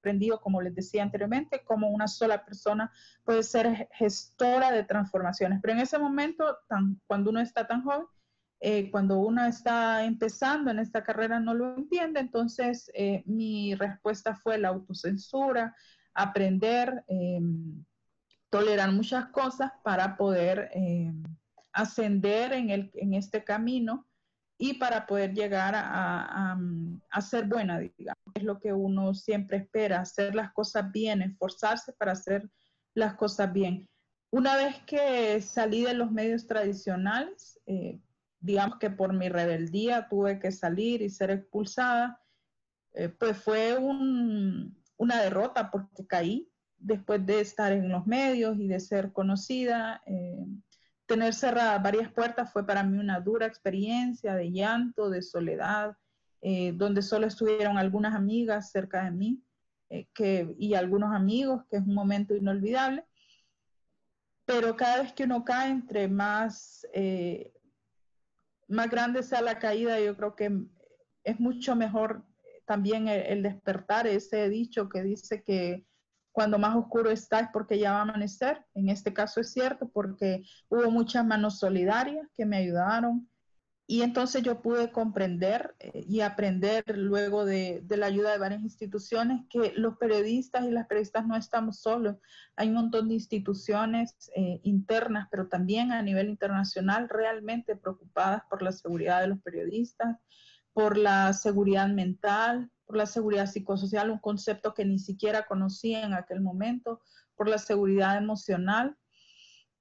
aprendido, 0.02 0.40
como 0.40 0.60
les 0.60 0.74
decía 0.74 1.04
anteriormente, 1.04 1.62
como 1.64 1.88
una 1.88 2.08
sola 2.08 2.44
persona 2.44 2.90
puede 3.24 3.44
ser 3.44 3.88
gestora 3.92 4.72
de 4.72 4.82
transformaciones. 4.82 5.60
Pero 5.62 5.74
en 5.74 5.80
ese 5.80 5.96
momento, 5.98 6.58
tan, 6.68 7.00
cuando 7.06 7.30
uno 7.30 7.40
está 7.40 7.68
tan 7.68 7.84
joven, 7.84 8.06
eh, 8.60 8.90
cuando 8.90 9.18
uno 9.20 9.44
está 9.44 10.04
empezando 10.04 10.70
en 10.70 10.80
esta 10.80 11.02
carrera 11.04 11.38
no 11.38 11.54
lo 11.54 11.76
entiende, 11.76 12.20
entonces 12.20 12.90
eh, 12.94 13.22
mi 13.26 13.74
respuesta 13.76 14.34
fue 14.34 14.58
la 14.58 14.68
autocensura, 14.68 15.74
aprender, 16.14 17.04
em, 17.06 17.84
tolerar 18.50 18.90
muchas 18.92 19.26
cosas 19.26 19.72
para 19.84 20.16
poder 20.16 20.70
em, 20.74 21.22
ascender 21.72 22.52
en, 22.52 22.70
el, 22.70 22.90
en 22.94 23.14
este 23.14 23.44
camino 23.44 24.06
y 24.58 24.74
para 24.74 25.06
poder 25.06 25.34
llegar 25.34 25.74
a, 25.74 26.56
a, 27.10 27.20
ser 27.20 27.46
buena, 27.46 27.80
digamos. 27.80 28.21
Lo 28.44 28.58
que 28.58 28.72
uno 28.72 29.14
siempre 29.14 29.58
espera, 29.58 30.00
hacer 30.00 30.34
las 30.34 30.52
cosas 30.52 30.90
bien, 30.92 31.22
esforzarse 31.22 31.92
para 31.92 32.12
hacer 32.12 32.50
las 32.94 33.14
cosas 33.14 33.52
bien. 33.52 33.88
Una 34.30 34.56
vez 34.56 34.76
que 34.86 35.40
salí 35.42 35.84
de 35.84 35.94
los 35.94 36.10
medios 36.10 36.46
tradicionales, 36.46 37.60
eh, 37.66 38.00
digamos 38.40 38.78
que 38.78 38.90
por 38.90 39.12
mi 39.12 39.28
rebeldía 39.28 40.08
tuve 40.08 40.38
que 40.38 40.50
salir 40.50 41.02
y 41.02 41.10
ser 41.10 41.30
expulsada, 41.30 42.20
eh, 42.94 43.08
pues 43.08 43.36
fue 43.36 43.78
una 43.78 45.22
derrota 45.22 45.70
porque 45.70 46.06
caí 46.06 46.50
después 46.78 47.24
de 47.24 47.40
estar 47.40 47.72
en 47.72 47.88
los 47.88 48.06
medios 48.06 48.58
y 48.58 48.68
de 48.68 48.80
ser 48.80 49.12
conocida. 49.12 50.02
Eh, 50.06 50.46
tener 51.06 51.34
cerradas 51.34 51.82
varias 51.82 52.12
puertas 52.12 52.52
fue 52.52 52.66
para 52.66 52.82
mí 52.82 52.98
una 52.98 53.20
dura 53.20 53.46
experiencia 53.46 54.34
de 54.34 54.50
llanto, 54.50 55.10
de 55.10 55.22
soledad, 55.22 55.94
eh, 56.44 56.72
donde 56.74 57.02
solo 57.02 57.28
estuvieron 57.28 57.78
algunas 57.78 58.16
amigas 58.16 58.72
cerca 58.72 59.04
de 59.04 59.12
mí 59.12 59.42
eh, 59.90 60.08
y 60.58 60.74
algunos 60.74 61.14
amigos, 61.14 61.62
que 61.70 61.76
es 61.76 61.82
un 61.82 61.94
momento 61.94 62.34
inolvidable. 62.34 63.04
Pero 64.44 64.76
cada 64.76 65.02
vez 65.02 65.12
que 65.12 65.22
uno 65.22 65.44
cae, 65.44 65.70
entre 65.70 66.08
más, 66.08 66.84
eh, 66.92 67.52
más 68.66 68.90
grande 68.90 69.22
sea 69.22 69.40
la 69.40 69.60
caída, 69.60 70.00
yo 70.00 70.16
creo 70.16 70.34
que 70.34 70.50
es 71.22 71.38
mucho 71.38 71.76
mejor 71.76 72.24
también 72.66 73.06
el, 73.06 73.20
el 73.20 73.42
despertar, 73.44 74.08
ese 74.08 74.48
dicho 74.48 74.88
que 74.88 75.04
dice 75.04 75.44
que 75.44 75.86
cuando 76.32 76.58
más 76.58 76.74
oscuro 76.74 77.10
está 77.10 77.40
es 77.40 77.48
porque 77.52 77.78
ya 77.78 77.92
va 77.92 77.98
a 77.98 78.02
amanecer. 78.02 78.64
En 78.74 78.88
este 78.88 79.12
caso 79.12 79.40
es 79.40 79.52
cierto 79.52 79.88
porque 79.88 80.42
hubo 80.68 80.90
muchas 80.90 81.24
manos 81.24 81.60
solidarias 81.60 82.26
que 82.34 82.46
me 82.46 82.56
ayudaron, 82.56 83.30
y 83.92 84.00
entonces 84.00 84.42
yo 84.42 84.62
pude 84.62 84.90
comprender 84.90 85.74
eh, 85.78 86.02
y 86.08 86.20
aprender 86.20 86.82
luego 86.96 87.44
de, 87.44 87.84
la 87.90 88.06
ayuda 88.06 88.32
de 88.32 88.38
varias 88.38 88.62
instituciones 88.62 89.44
que 89.50 89.74
los 89.76 89.98
periodistas 89.98 90.64
y 90.64 90.70
las 90.70 90.86
periodistas 90.86 91.26
no 91.26 91.36
estamos 91.36 91.80
solos. 91.80 92.16
Hay 92.56 92.68
un 92.68 92.76
montón 92.76 93.08
de 93.10 93.16
instituciones 93.16 94.16
eh, 94.34 94.60
internas, 94.62 95.28
pero 95.30 95.48
también 95.48 95.92
a 95.92 96.00
nivel 96.00 96.30
internacional 96.30 97.10
realmente 97.10 97.76
preocupadas 97.76 98.44
por 98.48 98.62
la 98.62 98.72
seguridad 98.72 99.20
de 99.20 99.26
los 99.26 99.42
periodistas, 99.42 100.16
por 100.72 100.96
la 100.96 101.30
seguridad 101.34 101.88
mental, 101.88 102.70
por 102.86 102.96
la 102.96 103.04
seguridad 103.04 103.44
psicosocial, 103.44 104.10
un 104.10 104.20
concepto 104.20 104.72
que 104.72 104.86
ni 104.86 105.00
siquiera 105.00 105.44
conocía 105.44 106.06
en 106.06 106.14
aquel 106.14 106.40
momento, 106.40 107.02
por 107.36 107.46
la 107.46 107.58
seguridad 107.58 108.16
emocional 108.16 108.96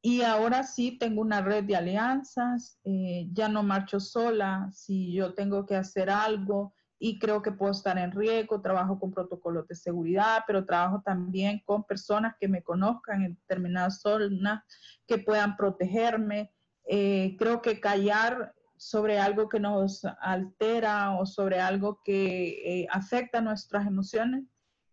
y 0.01 0.23
ahora 0.23 0.63
sí 0.63 0.97
tengo 0.97 1.21
una 1.21 1.41
red 1.41 1.63
de 1.63 1.75
alianzas, 1.75 2.79
eh, 2.83 3.27
ya 3.31 3.47
no 3.47 3.61
marcho 3.61 3.99
sola, 3.99 4.67
si 4.73 5.13
yo 5.13 5.35
tengo 5.35 5.65
que 5.65 5.75
hacer 5.75 6.09
algo 6.09 6.73
y 6.97 7.19
creo 7.19 7.41
que 7.41 7.51
puedo 7.51 7.71
estar 7.71 7.97
en 7.97 8.11
riesgo, 8.11 8.61
trabajo 8.61 8.99
con 8.99 9.11
protocolos 9.11 9.67
de 9.67 9.75
seguridad, 9.75 10.43
pero 10.47 10.65
trabajo 10.65 11.01
también 11.05 11.61
con 11.65 11.83
personas 11.83 12.35
que 12.39 12.47
me 12.47 12.63
conozcan 12.63 13.23
en 13.23 13.35
determinadas 13.35 14.01
zonas, 14.01 14.63
que 15.05 15.19
puedan 15.19 15.55
protegerme. 15.55 16.51
Eh, 16.85 17.35
creo 17.37 17.61
que 17.61 17.79
callar 17.79 18.53
sobre 18.77 19.19
algo 19.19 19.49
que 19.49 19.59
nos 19.59 20.03
altera 20.19 21.11
o 21.19 21.27
sobre 21.27 21.59
algo 21.59 22.01
que 22.03 22.81
eh, 22.81 22.87
afecta 22.89 23.39
nuestras 23.39 23.85
emociones 23.85 24.45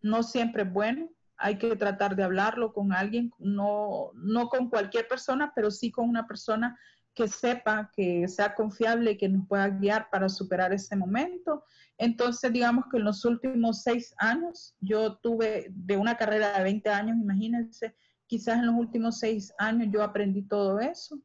no 0.02 0.22
siempre 0.22 0.62
es 0.64 0.72
bueno 0.72 1.08
hay 1.38 1.56
que 1.56 1.76
tratar 1.76 2.16
de 2.16 2.24
hablarlo 2.24 2.72
con 2.72 2.92
alguien, 2.92 3.32
no, 3.38 4.10
no 4.14 4.48
con 4.48 4.68
cualquier 4.68 5.06
persona, 5.06 5.52
pero 5.54 5.70
sí 5.70 5.90
con 5.90 6.08
una 6.08 6.26
persona 6.26 6.78
que 7.14 7.28
sepa, 7.28 7.90
que 7.96 8.28
sea 8.28 8.54
confiable 8.54 9.16
que 9.16 9.28
nos 9.28 9.46
pueda 9.48 9.68
guiar 9.68 10.08
para 10.10 10.28
superar 10.28 10.72
ese 10.72 10.94
momento. 10.94 11.64
Entonces, 11.96 12.52
digamos 12.52 12.84
que 12.90 12.98
en 12.98 13.04
los 13.04 13.24
últimos 13.24 13.82
seis 13.82 14.14
años, 14.18 14.76
yo 14.80 15.16
tuve 15.16 15.66
de 15.70 15.96
una 15.96 16.16
carrera 16.16 16.56
de 16.56 16.62
20 16.62 16.88
años, 16.90 17.16
imagínense, 17.16 17.94
quizás 18.26 18.58
en 18.58 18.66
los 18.66 18.76
últimos 18.76 19.18
seis 19.18 19.52
años 19.58 19.88
yo 19.90 20.02
aprendí 20.02 20.42
todo 20.42 20.78
eso 20.78 21.20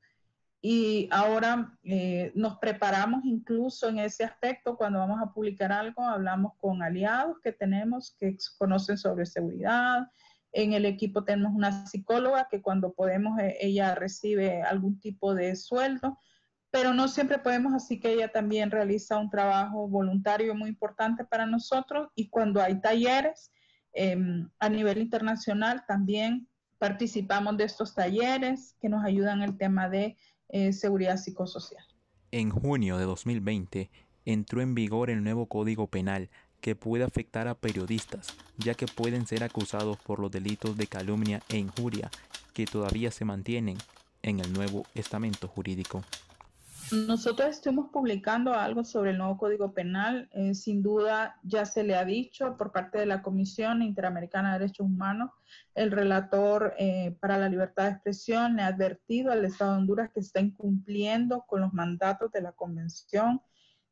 y 0.65 1.09
ahora 1.11 1.77
eh, 1.83 2.31
nos 2.35 2.57
preparamos 2.57 3.25
incluso 3.25 3.89
en 3.89 3.99
ese 3.99 4.23
aspecto 4.23 4.77
cuando 4.77 4.99
vamos 4.99 5.21
a 5.21 5.33
publicar 5.33 5.73
algo, 5.73 6.01
hablamos 6.07 6.53
con 6.55 6.81
aliados 6.81 7.35
que 7.43 7.51
tenemos 7.51 8.15
que 8.17 8.37
conocen 8.57 8.97
sobre 8.97 9.25
seguridad. 9.25 10.07
En 10.53 10.71
el 10.71 10.85
equipo 10.85 11.25
tenemos 11.25 11.51
una 11.53 11.85
psicóloga 11.85 12.47
que 12.49 12.61
cuando 12.61 12.93
podemos 12.93 13.37
eh, 13.41 13.57
ella 13.59 13.93
recibe 13.93 14.61
algún 14.61 15.01
tipo 15.01 15.35
de 15.35 15.57
sueldo, 15.57 16.17
pero 16.71 16.93
no 16.93 17.09
siempre 17.09 17.39
podemos, 17.39 17.73
así 17.73 17.99
que 17.99 18.13
ella 18.13 18.31
también 18.31 18.71
realiza 18.71 19.17
un 19.17 19.29
trabajo 19.29 19.89
voluntario 19.89 20.55
muy 20.55 20.69
importante 20.69 21.25
para 21.25 21.45
nosotros 21.45 22.07
y 22.15 22.29
cuando 22.29 22.61
hay 22.61 22.79
talleres 22.79 23.51
em, 23.91 24.49
a 24.59 24.69
nivel 24.69 24.99
internacional 24.99 25.83
también 25.85 26.47
participamos 26.77 27.57
de 27.57 27.65
estos 27.65 27.93
talleres 27.93 28.77
que 28.79 28.87
nos 28.87 29.03
ayudan 29.03 29.41
en 29.41 29.49
el 29.49 29.57
tema 29.57 29.89
de 29.89 30.17
seguridad 30.71 31.17
psicosocial. 31.17 31.83
En 32.31 32.49
junio 32.49 32.97
de 32.97 33.05
2020 33.05 33.89
entró 34.25 34.61
en 34.61 34.75
vigor 34.75 35.09
el 35.09 35.23
nuevo 35.23 35.47
Código 35.47 35.87
Penal 35.87 36.29
que 36.61 36.75
puede 36.75 37.03
afectar 37.03 37.47
a 37.47 37.55
periodistas, 37.55 38.27
ya 38.57 38.73
que 38.73 38.85
pueden 38.85 39.27
ser 39.27 39.43
acusados 39.43 39.97
por 39.97 40.19
los 40.19 40.31
delitos 40.31 40.77
de 40.77 40.87
calumnia 40.87 41.41
e 41.49 41.57
injuria 41.57 42.09
que 42.53 42.65
todavía 42.65 43.11
se 43.11 43.25
mantienen 43.25 43.77
en 44.21 44.39
el 44.39 44.53
nuevo 44.53 44.85
estamento 44.95 45.47
jurídico. 45.47 46.03
Nosotros 46.93 47.49
estuvimos 47.49 47.89
publicando 47.89 48.53
algo 48.53 48.83
sobre 48.83 49.11
el 49.11 49.17
nuevo 49.17 49.35
Código 49.35 49.73
Penal. 49.73 50.29
Eh, 50.31 50.53
sin 50.53 50.83
duda 50.83 51.39
ya 51.41 51.65
se 51.65 51.83
le 51.83 51.95
ha 51.95 52.05
dicho 52.05 52.55
por 52.55 52.71
parte 52.71 52.99
de 52.99 53.07
la 53.07 53.23
Comisión 53.23 53.81
Interamericana 53.81 54.53
de 54.53 54.59
Derechos 54.59 54.85
Humanos. 54.85 55.31
El 55.73 55.89
relator 55.89 56.75
eh, 56.77 57.17
para 57.19 57.39
la 57.39 57.49
libertad 57.49 57.85
de 57.85 57.89
expresión 57.93 58.55
le 58.55 58.61
ha 58.61 58.67
advertido 58.67 59.31
al 59.31 59.43
Estado 59.43 59.71
de 59.71 59.77
Honduras 59.79 60.11
que 60.13 60.19
está 60.19 60.39
incumpliendo 60.39 61.43
con 61.47 61.61
los 61.61 61.73
mandatos 61.73 62.31
de 62.31 62.41
la 62.41 62.51
Convención. 62.51 63.41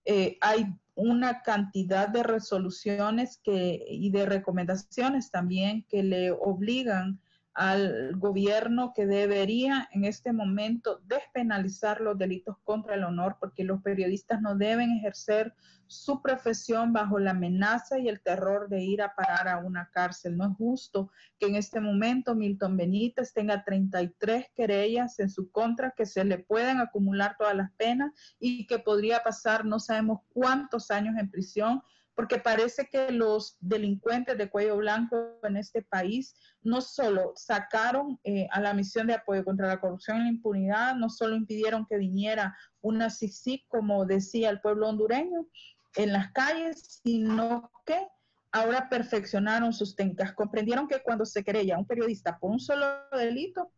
Eh, 0.06 0.38
hay 0.39 0.67
una 0.93 1.41
cantidad 1.41 2.08
de 2.08 2.21
resoluciones 2.21 3.39
que, 3.43 3.84
y 3.89 4.12
de 4.12 4.28
recomendaciones 4.28 5.32
también 5.32 5.88
que 5.89 6.04
le 6.04 6.30
obligan 6.30 7.19
al 7.54 8.16
gobierno 8.16 8.94
que 8.96 9.06
debería 9.06 9.90
en 9.92 10.06
este 10.06 10.32
momento 10.32 11.02
despenalizar 11.06 12.00
los 12.00 12.18
delitos 12.18 12.58
contra 12.64 12.96
el 12.96 13.04
honor, 13.04 13.38
porque 13.40 13.64
los 13.64 13.82
periodistas 13.82 14.42
no 14.42 14.56
deben 14.56 14.92
ejercer 14.92 15.54
su 15.88 16.22
profesión 16.22 16.94
bajo 16.94 17.20
la 17.20 17.32
amenaza 17.32 18.00
y 18.00 18.08
el 18.08 18.22
terror 18.22 18.70
de 18.70 18.82
ir 18.82 19.02
a 19.02 19.14
parar 19.14 19.50
a 19.50 19.58
una 19.58 19.90
cárcel. 19.92 20.38
No 20.38 20.50
es 20.50 20.56
justo 20.56 21.12
que 21.38 21.48
en 21.48 21.56
este 21.56 21.82
momento 21.82 22.34
Milton 22.34 22.78
Benítez 22.78 23.34
tenga 23.34 23.66
33 23.66 24.46
querellas 24.56 25.20
en 25.20 25.30
su 25.30 25.52
contra, 25.52 25.92
que 25.92 26.06
se 26.06 26.24
le 26.24 26.40
pueden 26.40 26.80
acumular 26.80 27.36
todas 27.38 27.56
las 27.56 27.72
penas 27.74 28.14
y 28.40 28.66
que 28.68 28.80
podría 28.80 29.22
pasar 29.22 29.66
no 29.66 29.80
sabemos 29.80 30.22
cuántos 30.30 30.92
años 30.92 31.18
en 31.18 31.30
prisión 31.30 31.82
porque 32.15 32.39
parece 32.39 32.88
que 32.91 33.12
los 33.12 33.58
delincuentes 33.60 34.38
de 34.38 34.50
cuello 34.50 34.78
blanco 34.78 35.39
en 35.43 35.58
este 35.58 35.82
país 35.82 36.36
no 36.62 36.82
solo 36.82 37.34
sacaron 37.36 38.19
eh, 38.24 38.47
a 38.52 38.60
la 38.60 38.74
misión 38.74 39.08
de 39.08 39.13
apoyo 39.13 39.43
contra 39.43 39.67
la 39.67 39.80
corrupción 39.80 40.17
y 40.17 40.24
la 40.24 40.30
impunidad, 40.30 40.95
no 40.95 41.10
solo 41.10 41.36
impidieron 41.36 41.86
que 41.86 41.97
viniera 41.97 42.56
una 42.82 43.10
CICIC, 43.10 43.67
como 43.67 44.06
decía 44.06 44.50
el 44.50 44.62
pueblo 44.62 44.89
hondureño, 44.89 45.47
en 45.95 46.13
las 46.13 46.32
calles, 46.32 47.02
sino 47.04 47.71
que 47.86 48.08
ahora 48.52 48.89
perfeccionaron 48.89 49.74
sus 49.74 49.95
técnicas. 49.95 50.34
Comprendieron 50.34 50.88
que 50.88 51.02
cuando 51.02 51.26
se 51.26 51.43
querella 51.43 51.78
un 51.78 51.86
periodista 51.86 52.38
por 52.38 52.52
un 52.52 52.60
solo 52.60 52.86
delito 53.12 53.71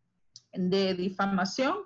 de 0.52 0.94
difamación, 0.94 1.76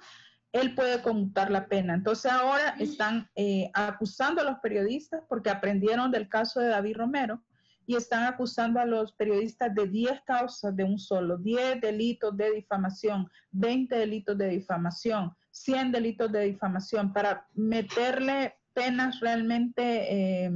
él 0.53 0.75
puede 0.75 1.03
conmutar 1.03 1.51
la 1.51 1.67
pena. 1.67 1.95
Entonces 1.95 2.31
ahora 2.33 2.75
están 2.79 3.29
eh, 3.35 3.71
acusando 3.75 4.41
a 4.41 4.45
los 4.45 4.59
periodistas 4.61 5.23
porque 5.29 5.51
aprendieron 5.51 6.11
del 6.11 6.29
caso 6.29 6.61
de 6.61 6.69
David 6.69 6.97
Romero 6.97 7.43
y 7.87 7.97
están 7.97 8.25
acusando 8.25 8.81
a 8.81 8.85
los 8.85 9.13
periodistas 9.15 9.75
de 9.75 9.87
10 9.87 10.21
causas 10.27 10.77
de 10.77 10.85
un 10.85 10.99
solo, 10.99 11.39
10 11.39 11.81
delitos 11.81 12.37
de 12.37 12.53
difamación, 12.53 13.31
20 13.53 13.97
delitos 13.97 14.37
de 14.37 14.49
difamación, 14.49 15.35
100 15.51 15.93
delitos 15.93 16.31
de 16.31 16.45
difamación 16.45 17.13
para 17.13 17.47
meterle 17.55 18.57
penas 18.75 19.21
realmente 19.21 20.45
eh, 20.45 20.51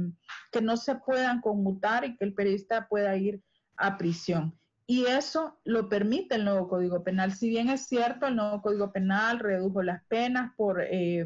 que 0.51 0.61
no 0.61 0.77
se 0.77 0.95
puedan 0.95 1.41
conmutar 1.41 2.05
y 2.05 2.15
que 2.15 2.23
el 2.23 2.33
periodista 2.33 2.87
pueda 2.87 3.15
ir 3.17 3.41
a 3.77 3.97
prisión. 3.97 4.57
Y 4.85 5.05
eso 5.05 5.59
lo 5.63 5.87
permite 5.87 6.35
el 6.35 6.45
nuevo 6.45 6.67
Código 6.67 7.03
Penal. 7.03 7.31
Si 7.33 7.49
bien 7.49 7.69
es 7.69 7.87
cierto, 7.87 8.27
el 8.27 8.35
nuevo 8.35 8.61
Código 8.61 8.91
Penal 8.91 9.39
redujo 9.39 9.81
las 9.81 10.03
penas 10.05 10.51
por 10.57 10.81
eh, 10.81 11.25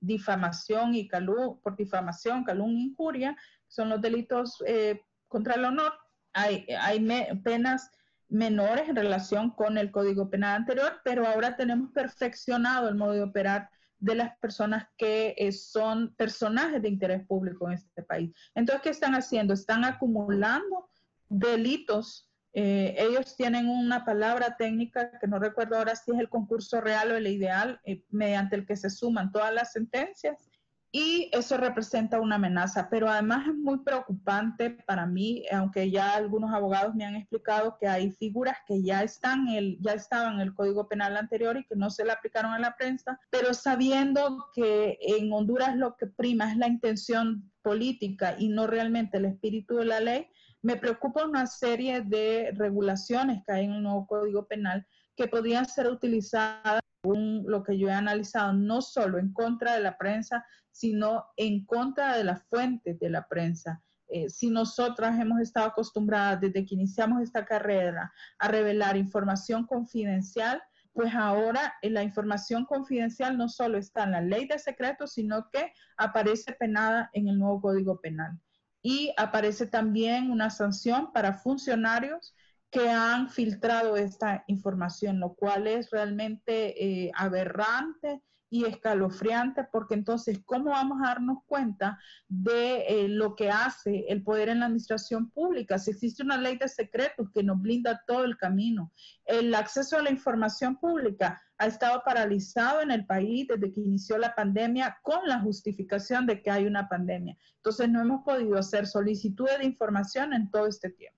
difamación 0.00 0.94
y 0.94 1.06
calumnia, 1.06 1.60
por 1.62 1.76
difamación, 1.76 2.44
calumnia 2.44 2.84
injuria, 2.84 3.36
son 3.68 3.90
los 3.90 4.00
delitos 4.00 4.62
eh, 4.66 5.02
contra 5.28 5.54
el 5.54 5.64
honor. 5.64 5.92
Hay, 6.32 6.66
hay 6.80 7.06
penas 7.42 7.90
menores 8.28 8.88
en 8.88 8.96
relación 8.96 9.50
con 9.50 9.76
el 9.76 9.90
Código 9.90 10.30
Penal 10.30 10.56
anterior, 10.56 11.00
pero 11.04 11.26
ahora 11.26 11.56
tenemos 11.56 11.92
perfeccionado 11.92 12.88
el 12.88 12.94
modo 12.94 13.12
de 13.12 13.22
operar 13.22 13.68
de 13.98 14.14
las 14.14 14.36
personas 14.38 14.86
que 14.96 15.34
eh, 15.38 15.52
son 15.52 16.14
personajes 16.14 16.82
de 16.82 16.88
interés 16.88 17.26
público 17.26 17.68
en 17.68 17.74
este 17.74 18.02
país. 18.02 18.34
Entonces, 18.54 18.82
¿qué 18.82 18.90
están 18.90 19.14
haciendo? 19.14 19.54
Están 19.54 19.84
acumulando 19.84 20.90
delitos 21.28 22.30
eh, 22.54 22.94
ellos 22.98 23.36
tienen 23.36 23.68
una 23.68 24.04
palabra 24.04 24.56
técnica 24.56 25.18
que 25.18 25.26
no 25.26 25.40
recuerdo 25.40 25.76
ahora 25.76 25.96
si 25.96 26.12
es 26.12 26.18
el 26.18 26.28
concurso 26.28 26.80
real 26.80 27.10
o 27.10 27.16
el 27.16 27.26
ideal, 27.26 27.80
eh, 27.84 28.04
mediante 28.10 28.54
el 28.54 28.64
que 28.64 28.76
se 28.76 28.90
suman 28.90 29.32
todas 29.32 29.52
las 29.52 29.72
sentencias 29.72 30.48
y 30.96 31.28
eso 31.32 31.56
representa 31.56 32.20
una 32.20 32.36
amenaza, 32.36 32.88
pero 32.88 33.08
además 33.10 33.48
es 33.48 33.54
muy 33.56 33.78
preocupante 33.78 34.70
para 34.70 35.06
mí, 35.06 35.42
aunque 35.50 35.90
ya 35.90 36.14
algunos 36.14 36.54
abogados 36.54 36.94
me 36.94 37.04
han 37.04 37.16
explicado 37.16 37.76
que 37.80 37.88
hay 37.88 38.12
figuras 38.12 38.58
que 38.64 38.80
ya 38.80 39.02
están 39.02 39.48
el, 39.48 39.76
ya 39.80 39.94
estaban 39.94 40.34
en 40.34 40.42
el 40.42 40.54
Código 40.54 40.86
Penal 40.86 41.16
anterior 41.16 41.56
y 41.56 41.64
que 41.64 41.74
no 41.74 41.90
se 41.90 42.04
le 42.04 42.12
aplicaron 42.12 42.52
a 42.52 42.60
la 42.60 42.76
prensa, 42.76 43.18
pero 43.30 43.54
sabiendo 43.54 44.46
que 44.54 44.96
en 45.00 45.32
Honduras 45.32 45.74
lo 45.74 45.96
que 45.96 46.06
prima 46.06 46.52
es 46.52 46.58
la 46.58 46.68
intención 46.68 47.50
política 47.62 48.36
y 48.38 48.46
no 48.46 48.68
realmente 48.68 49.16
el 49.16 49.24
espíritu 49.24 49.74
de 49.78 49.86
la 49.86 49.98
ley, 49.98 50.28
me 50.64 50.76
preocupa 50.76 51.26
una 51.26 51.46
serie 51.46 52.00
de 52.00 52.50
regulaciones 52.56 53.42
que 53.44 53.52
hay 53.52 53.66
en 53.66 53.72
el 53.72 53.82
nuevo 53.82 54.06
Código 54.06 54.46
Penal 54.46 54.86
que 55.14 55.28
podrían 55.28 55.66
ser 55.66 55.88
utilizadas, 55.88 56.80
según 57.02 57.44
lo 57.46 57.62
que 57.62 57.78
yo 57.78 57.88
he 57.88 57.92
analizado, 57.92 58.54
no 58.54 58.80
solo 58.80 59.18
en 59.18 59.30
contra 59.34 59.74
de 59.74 59.80
la 59.80 59.98
prensa, 59.98 60.42
sino 60.70 61.26
en 61.36 61.66
contra 61.66 62.16
de 62.16 62.24
las 62.24 62.42
fuentes 62.48 62.98
de 62.98 63.10
la 63.10 63.28
prensa. 63.28 63.82
eh, 64.08 64.28
si 64.30 64.48
nosotras 64.48 65.18
hemos 65.20 65.40
estado 65.40 65.66
acostumbradas 65.66 66.40
desde 66.40 66.64
que 66.64 66.74
iniciamos 66.74 67.22
esta 67.22 67.44
carrera 67.44 68.12
a 68.38 68.48
revelar 68.48 68.96
información 68.96 69.66
confidencial, 69.66 70.62
pues 70.94 71.14
ahora 71.14 71.74
la 71.82 72.02
información 72.02 72.64
confidencial 72.64 73.36
no 73.36 73.48
solo 73.48 73.76
está 73.76 74.04
en 74.04 74.12
la 74.12 74.20
ley 74.20 74.46
de 74.46 74.58
secretos, 74.58 75.12
sino 75.12 75.50
que 75.50 75.72
aparece 75.96 76.52
penada 76.52 77.10
en 77.12 77.28
el 77.28 77.38
nuevo 77.38 77.60
Código 77.60 78.00
Penal. 78.00 78.38
Y 78.84 79.12
aparece 79.16 79.66
también 79.66 80.30
una 80.30 80.50
sanción 80.50 81.12
para 81.12 81.32
funcionarios 81.34 82.36
que 82.70 82.90
han 82.90 83.30
filtrado 83.30 83.96
esta 83.96 84.44
información, 84.46 85.18
lo 85.20 85.34
cual 85.34 85.66
es 85.66 85.90
realmente 85.90 87.06
eh, 87.06 87.10
aberrante 87.16 88.22
y 88.54 88.66
escalofriante, 88.66 89.64
porque 89.72 89.94
entonces, 89.94 90.40
¿cómo 90.44 90.70
vamos 90.70 91.00
a 91.02 91.08
darnos 91.08 91.38
cuenta 91.44 91.98
de 92.28 92.86
eh, 92.86 93.08
lo 93.08 93.34
que 93.34 93.50
hace 93.50 94.04
el 94.08 94.22
poder 94.22 94.48
en 94.48 94.60
la 94.60 94.66
administración 94.66 95.28
pública? 95.30 95.76
Si 95.76 95.90
existe 95.90 96.22
una 96.22 96.36
ley 96.36 96.56
de 96.56 96.68
secretos 96.68 97.32
que 97.34 97.42
nos 97.42 97.60
blinda 97.60 98.04
todo 98.06 98.22
el 98.22 98.36
camino, 98.36 98.92
el 99.24 99.52
acceso 99.56 99.98
a 99.98 100.04
la 100.04 100.12
información 100.12 100.76
pública 100.76 101.42
ha 101.58 101.66
estado 101.66 102.00
paralizado 102.04 102.80
en 102.80 102.92
el 102.92 103.04
país 103.06 103.48
desde 103.48 103.72
que 103.72 103.80
inició 103.80 104.18
la 104.18 104.36
pandemia 104.36 104.98
con 105.02 105.26
la 105.26 105.40
justificación 105.40 106.24
de 106.24 106.40
que 106.40 106.52
hay 106.52 106.64
una 106.64 106.88
pandemia. 106.88 107.36
Entonces, 107.56 107.88
no 107.88 108.02
hemos 108.02 108.22
podido 108.22 108.56
hacer 108.56 108.86
solicitudes 108.86 109.58
de 109.58 109.64
información 109.64 110.32
en 110.32 110.48
todo 110.48 110.68
este 110.68 110.90
tiempo. 110.90 111.13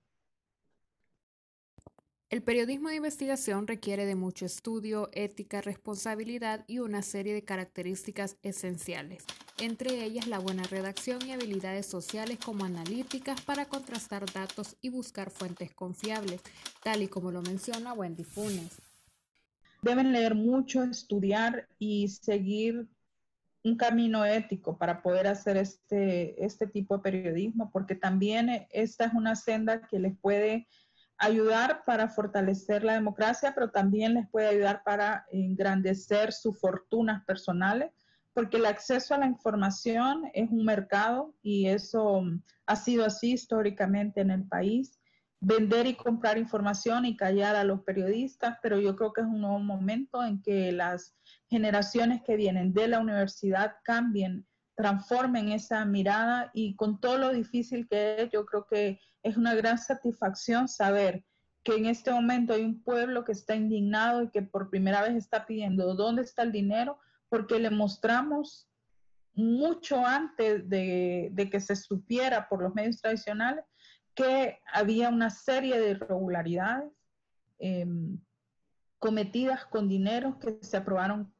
El 2.29 2.43
periodismo 2.43 2.89
de 2.89 2.97
investigación 2.97 3.67
requiere 3.67 4.05
de 4.05 4.15
mucho 4.15 4.45
estudio, 4.45 5.09
ética, 5.13 5.61
responsabilidad 5.61 6.65
y 6.67 6.79
una 6.79 7.01
serie 7.01 7.33
de 7.33 7.45
características 7.45 8.35
esenciales, 8.43 9.23
entre 9.59 10.03
ellas 10.03 10.27
la 10.27 10.39
buena 10.39 10.63
redacción 10.63 11.25
y 11.25 11.31
habilidades 11.31 11.85
sociales 11.85 12.37
como 12.43 12.65
analíticas 12.65 13.39
para 13.39 13.63
contrastar 13.63 14.25
datos 14.33 14.75
y 14.81 14.89
buscar 14.89 15.31
fuentes 15.31 15.73
confiables, 15.73 16.41
tal 16.83 17.01
y 17.01 17.07
como 17.07 17.31
lo 17.31 17.41
menciona 17.43 17.93
Wendy 17.93 18.25
Funes. 18.25 18.81
Deben 19.81 20.11
leer 20.11 20.35
mucho, 20.35 20.83
estudiar 20.83 21.69
y 21.79 22.09
seguir 22.09 22.89
un 23.63 23.77
camino 23.77 24.25
ético 24.25 24.77
para 24.77 25.01
poder 25.01 25.27
hacer 25.27 25.55
este, 25.55 26.43
este 26.43 26.67
tipo 26.67 26.97
de 26.97 27.03
periodismo, 27.03 27.71
porque 27.71 27.95
también 27.95 28.67
esta 28.69 29.05
es 29.05 29.13
una 29.13 29.37
senda 29.37 29.87
que 29.87 29.97
les 29.97 30.17
puede 30.17 30.67
ayudar 31.17 31.83
para 31.85 32.09
fortalecer 32.09 32.83
la 32.83 32.93
democracia, 32.93 33.53
pero 33.53 33.69
también 33.71 34.13
les 34.13 34.29
puede 34.29 34.47
ayudar 34.47 34.83
para 34.83 35.25
engrandecer 35.31 36.31
sus 36.31 36.59
fortunas 36.59 37.23
personales, 37.25 37.91
porque 38.33 38.57
el 38.57 38.65
acceso 38.65 39.15
a 39.15 39.17
la 39.17 39.25
información 39.25 40.29
es 40.33 40.49
un 40.51 40.63
mercado 40.63 41.33
y 41.41 41.67
eso 41.67 42.23
ha 42.67 42.75
sido 42.75 43.05
así 43.05 43.33
históricamente 43.33 44.21
en 44.21 44.31
el 44.31 44.47
país. 44.47 44.99
Vender 45.39 45.85
y 45.85 45.95
comprar 45.95 46.37
información 46.37 47.05
y 47.05 47.15
callar 47.15 47.55
a 47.55 47.63
los 47.63 47.81
periodistas, 47.81 48.57
pero 48.61 48.79
yo 48.79 48.95
creo 48.95 49.13
que 49.13 49.21
es 49.21 49.27
un 49.27 49.41
nuevo 49.41 49.59
momento 49.59 50.23
en 50.23 50.41
que 50.41 50.71
las 50.71 51.15
generaciones 51.47 52.23
que 52.23 52.35
vienen 52.35 52.73
de 52.73 52.87
la 52.87 52.99
universidad 52.99 53.75
cambien, 53.83 54.46
transformen 54.77 55.51
esa 55.51 55.83
mirada 55.85 56.51
y 56.53 56.75
con 56.75 57.01
todo 57.01 57.17
lo 57.17 57.33
difícil 57.33 57.87
que 57.89 58.21
es, 58.21 58.29
yo 58.29 58.45
creo 58.45 58.67
que 58.67 58.99
es 59.23 59.35
una 59.35 59.55
gran 59.55 59.79
satisfacción 59.79 60.67
saber 60.67 61.25
que 61.63 61.75
en 61.75 61.87
este 61.87 62.11
momento 62.11 62.53
hay 62.53 62.63
un 62.63 62.83
pueblo 62.83 63.25
que 63.25 63.31
está 63.31 63.55
indignado 63.55 64.21
y 64.21 64.29
que 64.29 64.43
por 64.43 64.69
primera 64.69 65.01
vez 65.01 65.15
está 65.15 65.47
pidiendo 65.47 65.95
dónde 65.95 66.21
está 66.21 66.43
el 66.43 66.51
dinero, 66.51 66.99
porque 67.27 67.59
le 67.59 67.71
mostramos 67.71 68.69
mucho 69.33 70.05
antes 70.05 70.69
de, 70.69 71.49
que 71.51 71.59
se 71.59 71.75
supiera 71.75 72.47
por 72.47 72.61
los 72.61 72.73
medios 72.75 73.01
tradicionales 73.01 73.65
que 74.13 74.59
había 74.71 75.09
una 75.09 75.31
serie 75.31 75.79
de 75.79 75.91
irregularidades 75.91 76.91
em, 77.57 78.19
cometidas 78.99 79.65
con 79.65 79.89
dinero 79.89 80.39
que 80.39 80.59
se 80.61 80.77
aprobaron 80.77 81.33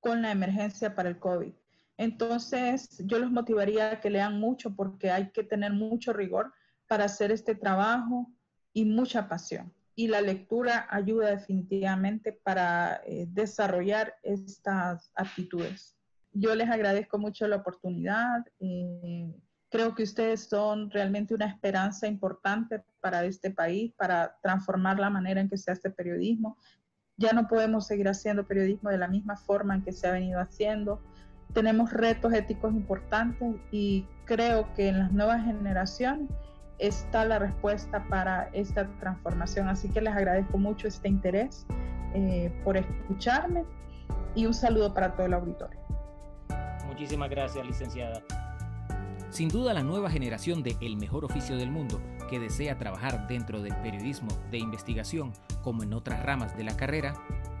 con 0.00 0.20
la 0.22 0.32
emergencia 0.32 0.94
para 0.96 1.08
el 1.08 1.18
COVID. 1.18 1.54
Entonces, 1.98 2.98
yo 3.04 3.18
los 3.18 3.30
motivaría 3.30 3.92
a 3.92 4.00
que 4.00 4.10
lean 4.10 4.38
mucho 4.38 4.74
porque 4.74 5.10
hay 5.10 5.30
que 5.30 5.42
tener 5.42 5.72
mucho 5.72 6.12
rigor 6.12 6.52
para 6.86 7.04
hacer 7.04 7.32
este 7.32 7.54
trabajo 7.54 8.30
y 8.72 8.84
mucha 8.84 9.28
pasión. 9.28 9.72
Y 9.94 10.08
la 10.08 10.20
lectura 10.20 10.86
ayuda 10.90 11.30
definitivamente 11.30 12.32
para 12.32 13.00
eh, 13.06 13.26
desarrollar 13.30 14.14
estas 14.22 15.10
actitudes. 15.14 15.96
Yo 16.32 16.54
les 16.54 16.68
agradezco 16.68 17.18
mucho 17.18 17.48
la 17.48 17.56
oportunidad. 17.56 18.44
Eh, 18.60 19.34
creo 19.70 19.94
que 19.94 20.02
ustedes 20.02 20.48
son 20.48 20.90
realmente 20.90 21.34
una 21.34 21.46
esperanza 21.46 22.06
importante 22.06 22.84
para 23.00 23.24
este 23.24 23.50
país, 23.50 23.94
para 23.96 24.36
transformar 24.42 24.98
la 24.98 25.08
manera 25.08 25.40
en 25.40 25.48
que 25.48 25.56
se 25.56 25.70
hace 25.70 25.90
periodismo. 25.90 26.58
Ya 27.16 27.32
no 27.32 27.48
podemos 27.48 27.86
seguir 27.86 28.08
haciendo 28.08 28.46
periodismo 28.46 28.90
de 28.90 28.98
la 28.98 29.08
misma 29.08 29.38
forma 29.38 29.74
en 29.74 29.82
que 29.82 29.92
se 29.92 30.06
ha 30.06 30.12
venido 30.12 30.38
haciendo. 30.38 31.02
Tenemos 31.52 31.92
retos 31.92 32.32
éticos 32.32 32.72
importantes 32.74 33.56
y 33.70 34.06
creo 34.24 34.72
que 34.74 34.88
en 34.88 34.98
las 34.98 35.12
nuevas 35.12 35.44
generaciones 35.44 36.28
está 36.78 37.24
la 37.24 37.38
respuesta 37.38 38.04
para 38.08 38.50
esta 38.52 38.86
transformación. 39.00 39.68
Así 39.68 39.88
que 39.88 40.00
les 40.00 40.14
agradezco 40.14 40.58
mucho 40.58 40.88
este 40.88 41.08
interés 41.08 41.66
eh, 42.14 42.52
por 42.64 42.76
escucharme 42.76 43.64
y 44.34 44.46
un 44.46 44.54
saludo 44.54 44.92
para 44.92 45.14
todo 45.14 45.26
el 45.26 45.34
auditorio. 45.34 45.80
Muchísimas 46.86 47.30
gracias, 47.30 47.66
licenciada. 47.66 48.22
Sin 49.30 49.48
duda 49.48 49.74
la 49.74 49.82
nueva 49.82 50.08
generación 50.08 50.62
de 50.62 50.76
El 50.80 50.96
Mejor 50.96 51.24
Oficio 51.24 51.56
del 51.56 51.70
Mundo, 51.70 52.00
que 52.30 52.38
desea 52.38 52.78
trabajar 52.78 53.26
dentro 53.26 53.60
del 53.60 53.74
periodismo 53.76 54.28
de 54.50 54.58
investigación 54.58 55.32
como 55.62 55.82
en 55.82 55.92
otras 55.92 56.22
ramas 56.22 56.56
de 56.56 56.64
la 56.64 56.76
carrera, 56.76 57.14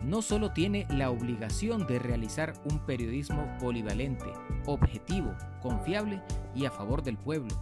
no 0.06 0.22
solo 0.22 0.52
tiene 0.52 0.86
la 0.88 1.10
obligación 1.10 1.84
de 1.88 1.98
realizar 1.98 2.54
un 2.70 2.78
periodismo 2.78 3.44
polivalente, 3.58 4.26
objetivo, 4.64 5.34
confiable 5.60 6.22
y 6.54 6.64
a 6.64 6.70
favor 6.70 7.02
del 7.02 7.18
pueblo, 7.18 7.52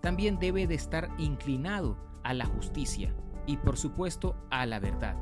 también 0.00 0.38
debe 0.38 0.66
de 0.66 0.76
estar 0.76 1.10
inclinado 1.18 1.98
a 2.22 2.32
la 2.32 2.46
justicia 2.46 3.14
y 3.46 3.58
por 3.58 3.76
supuesto 3.76 4.34
a 4.50 4.64
la 4.64 4.80
verdad, 4.80 5.14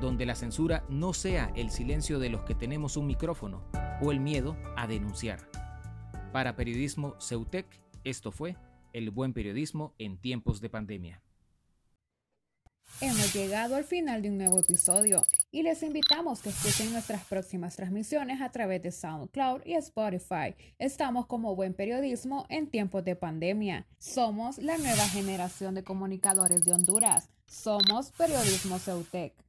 donde 0.00 0.26
la 0.26 0.36
censura 0.36 0.84
no 0.88 1.12
sea 1.12 1.50
el 1.56 1.70
silencio 1.70 2.20
de 2.20 2.30
los 2.30 2.42
que 2.42 2.54
tenemos 2.54 2.96
un 2.96 3.08
micrófono 3.08 3.64
o 4.00 4.12
el 4.12 4.20
miedo 4.20 4.56
a 4.76 4.86
denunciar. 4.86 5.40
Para 6.32 6.54
Periodismo 6.54 7.16
Ceutec, 7.20 7.82
esto 8.04 8.30
fue 8.30 8.56
el 8.92 9.10
buen 9.10 9.32
periodismo 9.32 9.92
en 9.98 10.18
tiempos 10.18 10.60
de 10.60 10.70
pandemia. 10.70 11.20
Hemos 13.00 13.34
llegado 13.34 13.76
al 13.76 13.84
final 13.84 14.22
de 14.22 14.30
un 14.30 14.38
nuevo 14.38 14.58
episodio 14.58 15.22
y 15.52 15.62
les 15.62 15.82
invitamos 15.82 16.40
que 16.40 16.48
escuchen 16.48 16.92
nuestras 16.92 17.24
próximas 17.24 17.76
transmisiones 17.76 18.40
a 18.40 18.50
través 18.50 18.82
de 18.82 18.90
SoundCloud 18.90 19.60
y 19.66 19.74
Spotify. 19.74 20.54
Estamos 20.78 21.26
como 21.26 21.54
buen 21.54 21.74
periodismo 21.74 22.46
en 22.48 22.70
tiempos 22.70 23.04
de 23.04 23.14
pandemia. 23.14 23.86
Somos 23.98 24.56
la 24.58 24.78
nueva 24.78 25.06
generación 25.08 25.74
de 25.74 25.84
comunicadores 25.84 26.64
de 26.64 26.72
Honduras. 26.72 27.28
Somos 27.46 28.12
Periodismo 28.12 28.78
Ceutec. 28.78 29.45